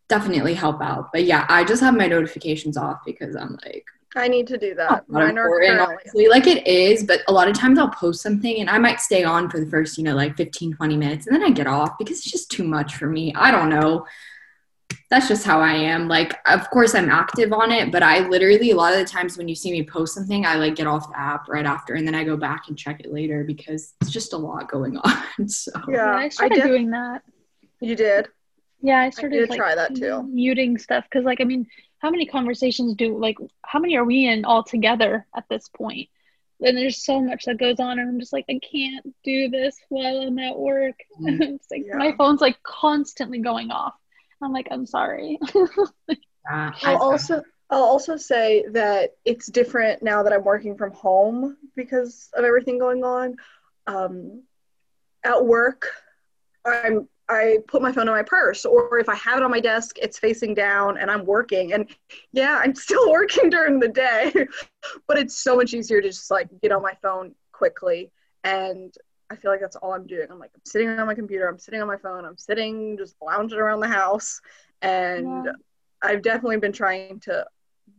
[0.09, 1.11] definitely help out.
[1.13, 4.75] But yeah i just have my notifications off because i'm like I need to do
[4.75, 5.09] that.
[5.09, 5.49] Mine are
[5.81, 9.01] honestly, like it is, but a lot of times I'll post something and I might
[9.01, 11.67] stay on for the first, you know, like 15, 20 minutes and then I get
[11.67, 13.33] off because it's just too much for me.
[13.35, 14.05] I don't know
[15.11, 16.09] that's just how I am.
[16.09, 19.37] Like, of course, I'm active on it, but I literally, a lot of the times
[19.37, 22.07] when you see me post something, I like get off the app right after and
[22.07, 25.49] then I go back and check it later because it's just a lot going on.
[25.49, 27.23] So, yeah, I started I doing that.
[27.81, 28.29] You did?
[28.81, 30.23] Yeah, I started I did like, try that too.
[30.25, 31.67] Muting stuff because, like, I mean,
[31.99, 36.09] how many conversations do, like, how many are we in all together at this point?
[36.65, 39.77] And there's so much that goes on, and I'm just like, I can't do this
[39.89, 40.95] while I'm at work.
[41.21, 41.97] Mm, it's like yeah.
[41.97, 43.95] my phone's like constantly going off
[44.43, 45.39] I'm like, I'm sorry.
[46.51, 52.29] I'll also I'll also say that it's different now that I'm working from home because
[52.35, 53.37] of everything going on.
[53.87, 54.43] Um,
[55.25, 55.87] at work,
[56.67, 59.61] I'm I put my phone in my purse, or if I have it on my
[59.61, 61.73] desk, it's facing down and I'm working.
[61.73, 61.89] And
[62.33, 64.33] yeah, I'm still working during the day,
[65.09, 68.11] but it's so much easier to just like get on my phone quickly.
[68.45, 68.93] And
[69.33, 70.27] I feel like that's all I'm doing.
[70.31, 73.17] I'm like, I'm sitting on my computer, I'm sitting on my phone, I'm sitting just
[73.23, 74.43] lounging around the house.
[74.83, 75.53] And yeah.
[76.03, 77.47] I've definitely been trying to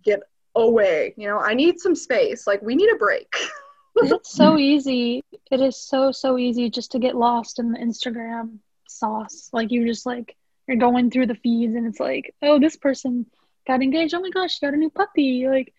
[0.04, 0.22] get
[0.54, 1.16] away.
[1.18, 2.46] You know, I need some space.
[2.46, 3.34] Like, we need a break.
[3.96, 5.24] it's so easy.
[5.50, 9.50] It is so, so easy just to get lost in the Instagram sauce.
[9.52, 10.36] Like, you just like,
[10.68, 13.26] you're going through the feeds and it's like, oh, this person
[13.66, 14.14] got engaged.
[14.14, 15.48] Oh my gosh, she got a new puppy.
[15.48, 15.74] Like,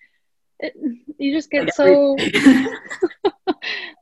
[0.59, 0.75] it,
[1.19, 2.17] you just get so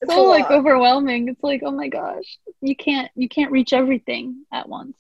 [0.08, 1.28] so like overwhelming.
[1.28, 4.96] It's like, oh my gosh, you can't you can't reach everything at once.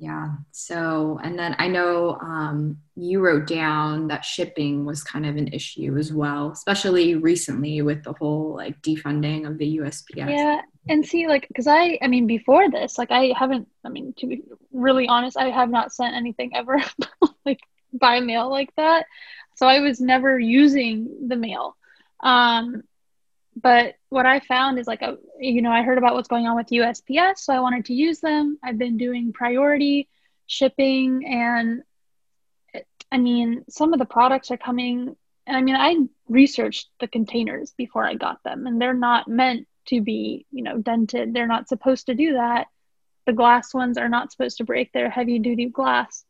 [0.00, 0.30] Yeah.
[0.50, 5.48] So, and then I know um, you wrote down that shipping was kind of an
[5.48, 10.30] issue as well, especially recently with the whole like defunding of the USPS.
[10.30, 10.62] Yeah.
[10.88, 14.26] And see, like, because I, I mean, before this, like, I haven't, I mean, to
[14.26, 16.82] be really honest, I have not sent anything ever
[17.44, 17.60] like
[17.92, 19.04] by mail like that.
[19.56, 21.76] So I was never using the mail.
[22.20, 22.84] Um,
[23.56, 26.56] but what I found is like a you know I heard about what's going on
[26.56, 28.58] with USPS, so I wanted to use them.
[28.62, 30.08] I've been doing priority
[30.46, 31.82] shipping, and
[33.10, 35.16] I mean some of the products are coming.
[35.46, 35.96] And I mean I
[36.28, 40.78] researched the containers before I got them, and they're not meant to be you know
[40.78, 41.34] dented.
[41.34, 42.68] They're not supposed to do that.
[43.26, 44.92] The glass ones are not supposed to break.
[44.92, 46.24] They're heavy duty glass.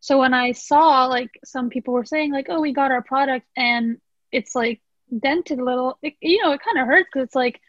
[0.00, 3.46] So when I saw like some people were saying like, oh, we got our product
[3.56, 3.98] and
[4.30, 4.82] it's like
[5.18, 7.60] dented a little, it, you know, it kind of hurts because it's like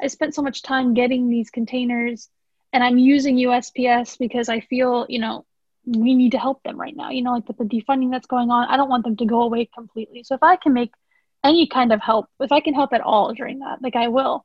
[0.00, 2.28] I spent so much time getting these containers
[2.72, 5.44] and I'm using USPS because I feel, you know,
[5.84, 7.10] we need to help them right now.
[7.10, 9.42] You know, like with the defunding that's going on, I don't want them to go
[9.42, 10.22] away completely.
[10.22, 10.92] So if I can make
[11.42, 14.44] any kind of help, if I can help at all during that, like I will.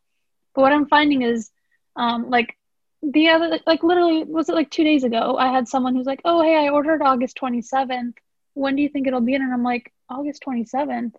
[0.53, 1.51] But what I'm finding is,
[1.95, 2.57] um, like
[3.03, 5.37] the other, like literally, was it like two days ago?
[5.37, 8.15] I had someone who's like, "Oh, hey, I ordered August 27th.
[8.53, 11.13] When do you think it'll be in?" And I'm like, "August 27th."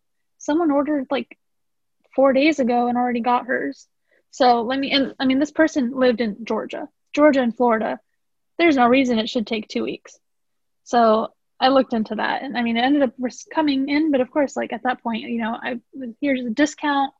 [0.46, 1.36] Someone ordered like
[2.14, 3.86] four days ago and already got hers.
[4.30, 8.00] So let me, and I mean, this person lived in Georgia, Georgia and Florida.
[8.58, 10.18] There's no reason it should take two weeks.
[10.84, 11.28] So
[11.60, 13.14] I looked into that and I mean, it ended up
[13.52, 15.80] coming in, but of course, like at that point, you know, I
[16.20, 17.12] here's a discount.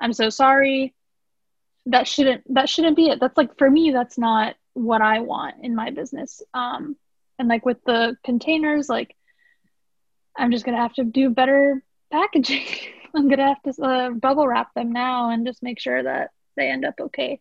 [0.00, 0.94] I'm so sorry.
[1.86, 3.20] That shouldn't, that shouldn't be it.
[3.20, 6.42] That's like, for me, that's not what I want in my business.
[6.54, 6.96] Um,
[7.38, 9.16] and like with the containers, like
[10.36, 12.64] I'm just to have to do better packaging
[13.14, 16.70] I'm gonna have to uh, bubble wrap them now and just make sure that they
[16.70, 17.40] end up okay.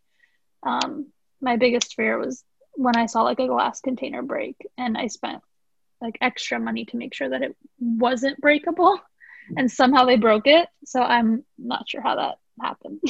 [0.64, 1.08] Um,
[1.42, 2.44] my biggest fear was
[2.74, 5.42] when I saw like a glass container break, and I spent
[6.02, 9.00] like extra money to make sure that it wasn't breakable,
[9.58, 10.68] and somehow they broke it.
[10.86, 13.02] So I'm not sure how that happened.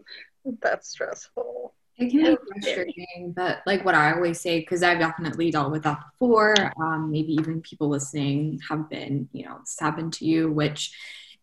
[0.60, 1.74] That's stressful.
[1.96, 5.84] It can be frustrating, but like what I always say, because I've definitely dealt with
[5.84, 6.54] that before.
[6.80, 10.92] Um, maybe even people listening have been, you know, it's happened to you, which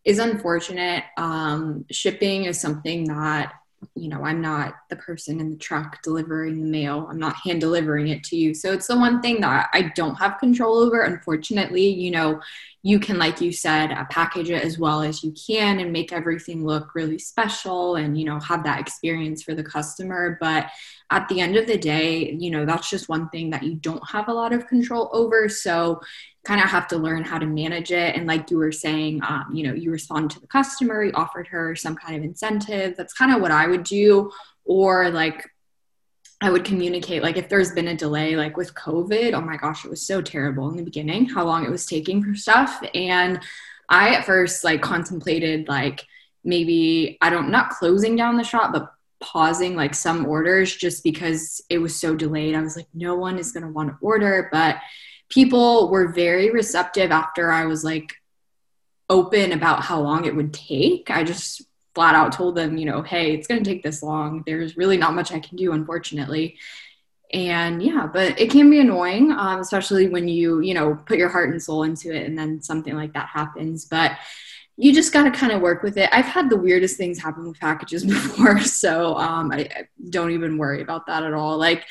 [0.04, 1.04] is unfortunate.
[1.16, 3.54] Um, shipping is something that
[3.94, 7.06] you know, I'm not the person in the truck delivering the mail.
[7.10, 8.54] I'm not hand delivering it to you.
[8.54, 11.02] So it's the one thing that I don't have control over.
[11.02, 12.40] Unfortunately, you know,
[12.82, 16.12] you can, like you said, uh, package it as well as you can and make
[16.12, 20.36] everything look really special and, you know, have that experience for the customer.
[20.40, 20.68] But
[21.10, 24.06] at the end of the day, you know, that's just one thing that you don't
[24.08, 25.48] have a lot of control over.
[25.48, 26.00] So
[26.44, 28.16] kind of have to learn how to manage it.
[28.16, 31.46] And like you were saying, um, you know, you respond to the customer, you offered
[31.48, 32.96] her some kind of incentive.
[32.96, 34.30] That's kind of what I would do.
[34.64, 35.48] Or like
[36.40, 39.84] I would communicate, like if there's been a delay, like with COVID, oh my gosh,
[39.84, 42.82] it was so terrible in the beginning, how long it was taking for stuff.
[42.92, 43.40] And
[43.88, 46.04] I at first like contemplated like
[46.42, 51.62] maybe, I don't, not closing down the shop, but pausing like some orders just because
[51.70, 52.56] it was so delayed.
[52.56, 54.48] I was like, no one is going to want to order.
[54.50, 54.78] But
[55.32, 58.14] people were very receptive after I was like
[59.08, 61.10] open about how long it would take.
[61.10, 61.62] I just
[61.94, 64.42] flat out told them, you know, hey, it's going to take this long.
[64.46, 66.58] There's really not much I can do, unfortunately.
[67.32, 71.30] And yeah, but it can be annoying, um, especially when you, you know, put your
[71.30, 73.86] heart and soul into it and then something like that happens.
[73.86, 74.18] But
[74.76, 76.10] you just got to kind of work with it.
[76.12, 80.58] I've had the weirdest things happen with packages before, so um, I, I don't even
[80.58, 81.56] worry about that at all.
[81.56, 81.86] Like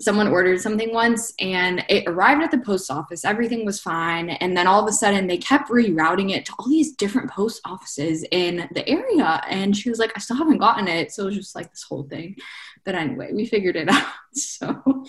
[0.00, 3.24] someone ordered something once and it arrived at the post office.
[3.24, 4.30] Everything was fine.
[4.30, 7.60] And then all of a sudden they kept rerouting it to all these different post
[7.64, 9.40] offices in the area.
[9.48, 11.12] And she was like i still haven't gotten it.
[11.12, 12.36] So it was just like this whole thing.
[12.84, 14.06] But anyway we figured it out.
[14.32, 15.04] So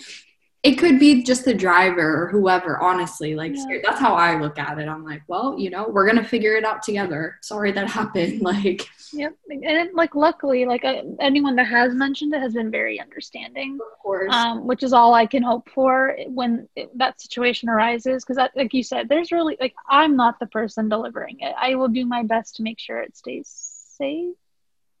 [0.66, 3.78] it could be just the driver or whoever honestly like yeah.
[3.84, 4.88] that's how i look at it.
[4.88, 7.38] I'm like well you know we're gonna figure it out together.
[7.40, 8.88] Sorry that happened like.
[9.12, 13.78] Yep and like luckily like uh, anyone that has mentioned it has been very understanding
[13.80, 14.34] of course.
[14.34, 18.74] um, which is all i can hope for when it, that situation arises because like
[18.74, 21.54] you said there's really like i'm not the person delivering it.
[21.56, 23.48] I will do my best to make sure it stays
[23.96, 24.34] safe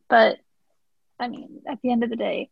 [0.08, 0.38] but
[1.18, 2.48] i mean at the end of the day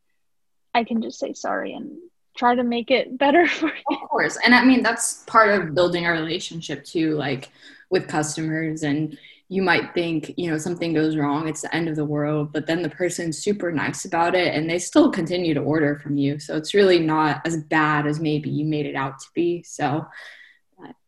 [0.75, 1.93] i can just say sorry and
[2.37, 3.97] try to make it better for you.
[3.97, 4.39] Of course.
[4.45, 7.51] And I mean, that's part of building a relationship too, like
[7.91, 8.83] with customers.
[8.83, 9.19] And
[9.49, 12.67] you might think, you know, something goes wrong, it's the end of the world, but
[12.67, 16.39] then the person's super nice about it and they still continue to order from you.
[16.39, 19.63] So it's really not as bad as maybe you made it out to be.
[19.63, 20.07] So,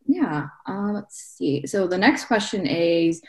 [0.07, 1.66] yeah, uh, let's see.
[1.66, 3.22] So the next question is,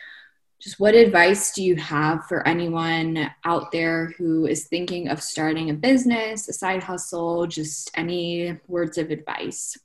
[0.60, 5.70] just what advice do you have for anyone out there who is thinking of starting
[5.70, 9.78] a business, a side hustle, just any words of advice?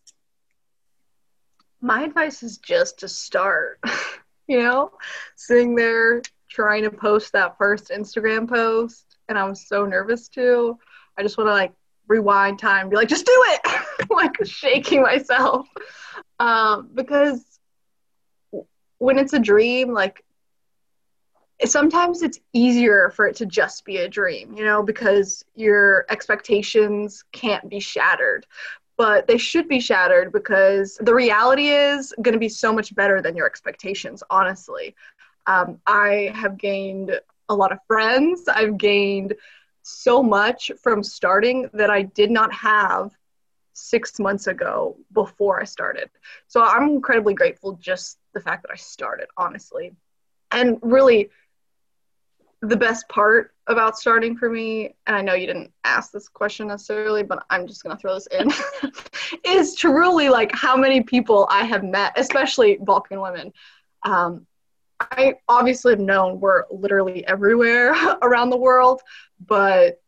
[1.81, 3.81] My advice is just to start.
[4.49, 4.93] you know,
[5.37, 10.79] sitting there trying to post that first Instagram post, and I was so nervous too.
[11.17, 11.73] I just want to like
[12.09, 15.67] rewind time, be like, just do it, like shaking myself,
[16.41, 17.45] um, because
[18.99, 20.25] when it's a dream, like
[21.65, 27.25] sometimes it's easier for it to just be a dream, you know, because your expectations
[27.33, 28.47] can't be shattered.
[28.97, 33.23] But they should be shattered because the reality is going to be so much better
[33.23, 34.95] than your expectations, honestly.
[35.47, 38.49] Um, I have gained a lot of friends.
[38.49, 39.35] I've gained
[39.83, 43.11] so much from starting that I did not have
[43.73, 46.11] six months ago before I started.
[46.47, 49.93] So I'm incredibly grateful just the fact that I started, honestly.
[50.51, 51.31] And really,
[52.63, 56.69] the best part about starting for me, and I know you didn't ask this question
[56.69, 58.51] necessarily, but I'm just gonna throw this in,
[59.45, 63.53] is truly like how many people I have met, especially Balkan women.
[64.05, 64.47] Um,
[65.01, 67.93] I obviously have known we're literally everywhere
[68.23, 69.03] around the world,
[69.47, 70.01] but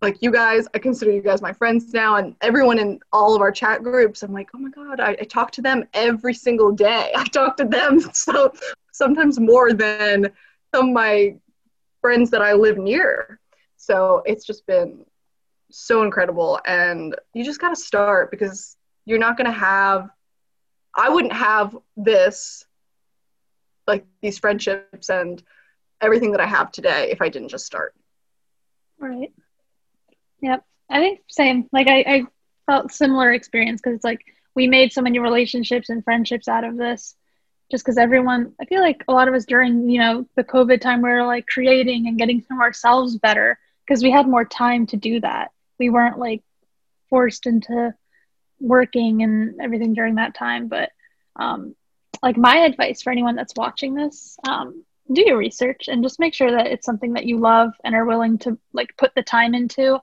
[0.00, 3.40] like you guys, I consider you guys my friends now, and everyone in all of
[3.40, 4.22] our chat groups.
[4.22, 7.10] I'm like, oh my god, I, I talk to them every single day.
[7.16, 8.52] I talk to them so
[8.92, 10.30] sometimes more than
[10.74, 11.36] some of my
[12.00, 13.38] friends that I live near.
[13.76, 15.04] So it's just been
[15.70, 16.58] so incredible.
[16.66, 20.10] And you just got to start because you're not going to have,
[20.96, 22.64] I wouldn't have this,
[23.86, 25.40] like these friendships and
[26.00, 27.94] everything that I have today if I didn't just start.
[28.98, 29.32] Right.
[30.42, 30.64] Yep.
[30.90, 31.68] I think same.
[31.72, 32.22] Like I, I
[32.66, 34.22] felt similar experience because it's like
[34.56, 37.14] we made so many relationships and friendships out of this
[37.74, 40.80] just because everyone i feel like a lot of us during you know the covid
[40.80, 44.44] time we were like creating and getting to know ourselves better because we had more
[44.44, 45.50] time to do that.
[45.78, 46.42] We weren't like
[47.10, 47.94] forced into
[48.60, 50.90] working and everything during that time but
[51.36, 51.74] um,
[52.22, 56.32] like my advice for anyone that's watching this um, do your research and just make
[56.32, 59.54] sure that it's something that you love and are willing to like put the time
[59.54, 59.98] into.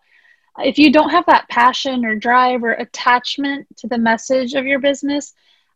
[0.60, 4.80] If you don't have that passion or drive or attachment to the message of your
[4.80, 5.34] business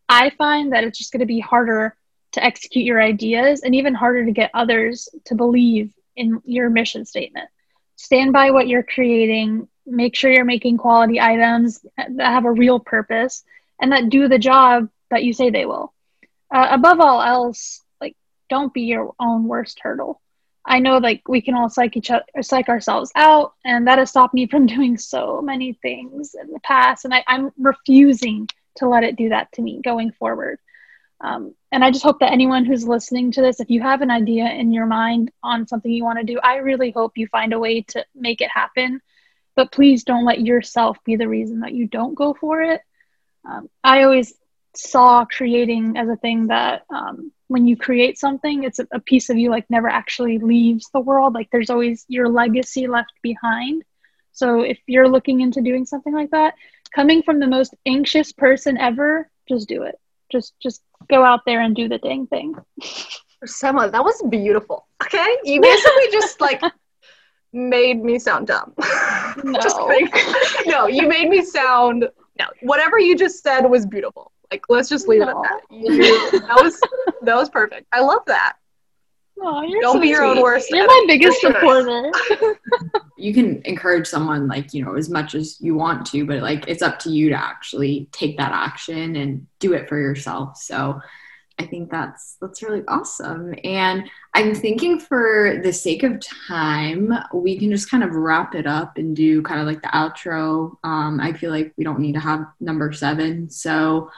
[0.09, 1.95] i find that it's just going to be harder
[2.35, 7.05] to execute your ideas and even harder to get others to believe in your mission
[7.05, 7.49] statement.
[7.95, 9.67] Stand by what you're creating.
[9.85, 13.43] Make sure you're making quality items that have a real purpose
[13.81, 15.93] and that do the job that you say they will.
[16.53, 18.15] Uh, above all else like
[18.49, 20.21] don't be your own worst hurdle.
[20.65, 24.09] I know like we can all psych each other psych ourselves out and that has
[24.09, 28.87] stopped me from doing so many things in the past and I, i'm refusing to
[28.87, 30.59] let it do that to me going forward
[31.21, 34.11] um, and I just hope that anyone who's listening to this, if you have an
[34.11, 37.53] idea in your mind on something you want to do, I really hope you find
[37.53, 39.01] a way to make it happen.
[39.55, 42.81] But please don't let yourself be the reason that you don't go for it.
[43.45, 44.33] Um, I always
[44.75, 49.29] saw creating as a thing that um, when you create something, it's a, a piece
[49.29, 51.33] of you like never actually leaves the world.
[51.33, 53.83] Like there's always your legacy left behind.
[54.33, 56.55] So if you're looking into doing something like that,
[56.93, 59.99] coming from the most anxious person ever, just do it.
[60.31, 62.55] Just just go out there and do the dang thing.
[63.45, 64.87] Sema, that was beautiful.
[65.03, 66.61] Okay, you basically just like
[67.53, 68.73] made me sound dumb.
[69.43, 69.59] No.
[69.59, 70.15] just like,
[70.65, 72.07] no, you made me sound
[72.39, 72.45] no.
[72.61, 74.31] Whatever you just said was beautiful.
[74.51, 75.27] Like, let's just leave No.
[75.27, 75.59] it at that.
[75.69, 76.79] You, that was
[77.23, 77.85] that was perfect.
[77.91, 78.53] I love that.
[79.41, 81.53] Oh, you're Don't so be your own worst You're enemy, my biggest sure.
[81.53, 82.11] supporter.
[83.17, 86.67] you can encourage someone like you know as much as you want to but like
[86.67, 90.57] it's up to you to actually take that action and do it for yourself.
[90.57, 90.99] So
[91.57, 93.53] i think that's that's really awesome.
[93.63, 98.67] And i'm thinking for the sake of time we can just kind of wrap it
[98.67, 100.75] up and do kind of like the outro.
[100.83, 103.49] Um, i feel like we don't need to have number seven.
[103.49, 104.09] So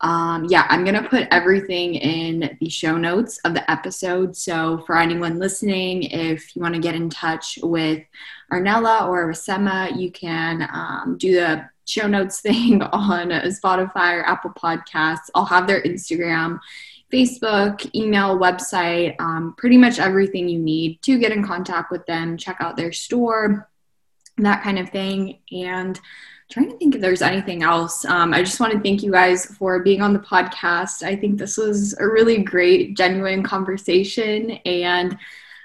[0.00, 4.34] um, yeah, I'm going to put everything in the show notes of the episode.
[4.34, 8.02] So, for anyone listening, if you want to get in touch with
[8.50, 14.52] Arnella or Rasema, you can um, do the show notes thing on Spotify or Apple
[14.52, 15.28] Podcasts.
[15.34, 16.60] I'll have their Instagram,
[17.12, 22.38] Facebook, email, website, um, pretty much everything you need to get in contact with them,
[22.38, 23.68] check out their store,
[24.38, 25.40] that kind of thing.
[25.52, 26.00] And
[26.50, 28.04] trying to think if there's anything else.
[28.04, 31.02] Um, I just want to thank you guys for being on the podcast.
[31.02, 34.50] I think this was a really great, genuine conversation.
[34.66, 35.16] And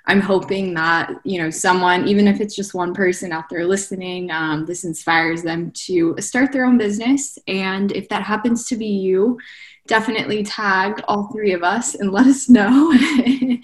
[0.05, 4.29] I'm hoping that, you know, someone, even if it's just one person out there listening,
[4.29, 7.39] um, this inspires them to start their own business.
[7.47, 9.39] And if that happens to be you,
[9.87, 12.93] definitely tag all three of us and let us know.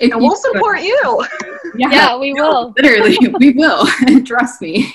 [0.00, 1.26] And we'll support you.
[1.76, 2.74] Yeah, we will.
[2.76, 3.86] Literally, we will.
[4.24, 4.94] Trust me.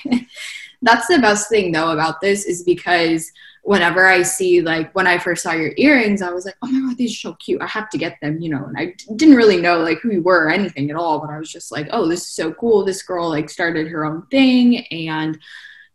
[0.82, 3.32] That's the best thing though about this is because
[3.64, 6.90] whenever I see like when I first saw your earrings, I was like, oh my
[6.90, 7.62] god, these are so cute.
[7.62, 8.66] I have to get them, you know.
[8.66, 11.38] And I didn't really know like who you were or anything at all, but I
[11.38, 12.84] was just like, oh, this is so cool.
[12.86, 15.38] This girl like started her own thing, and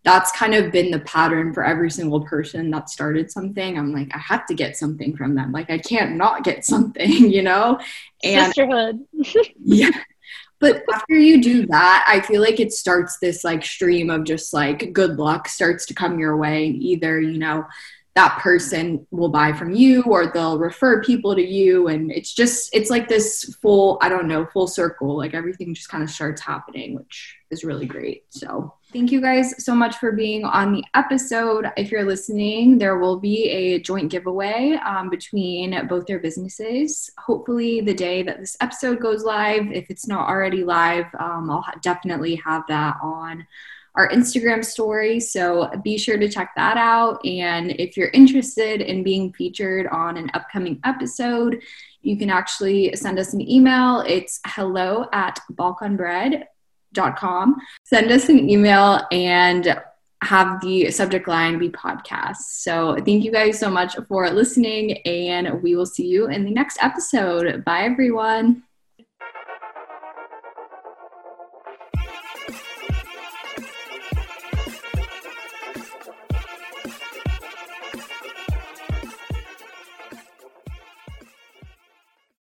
[0.04, 3.78] that's kind of been the pattern for every single person that started something.
[3.78, 5.50] I'm like, I have to get something from them.
[5.50, 7.80] Like I can't not get something, you know.
[8.22, 9.00] And Sisterhood.
[9.64, 9.90] yeah.
[10.60, 14.54] But after you do that, I feel like it starts this like stream of just
[14.54, 16.68] like good luck starts to come your way.
[16.68, 17.66] And either, you know,
[18.14, 21.88] that person will buy from you or they'll refer people to you.
[21.88, 25.16] And it's just, it's like this full, I don't know, full circle.
[25.16, 28.24] Like everything just kind of starts happening, which is really great.
[28.28, 31.66] So thank you guys so much for being on the episode.
[31.76, 37.10] If you're listening, there will be a joint giveaway um, between both their businesses.
[37.18, 41.64] Hopefully, the day that this episode goes live, if it's not already live, um, I'll
[41.82, 43.44] definitely have that on
[43.96, 45.18] our Instagram story.
[45.18, 47.24] So be sure to check that out.
[47.26, 51.62] And if you're interested in being featured on an upcoming episode,
[52.02, 54.04] you can actually send us an email.
[54.06, 55.40] It's hello at
[57.84, 59.80] Send us an email and
[60.22, 62.36] have the subject line be podcast.
[62.36, 66.50] So thank you guys so much for listening, and we will see you in the
[66.50, 67.64] next episode.
[67.64, 68.62] Bye, everyone.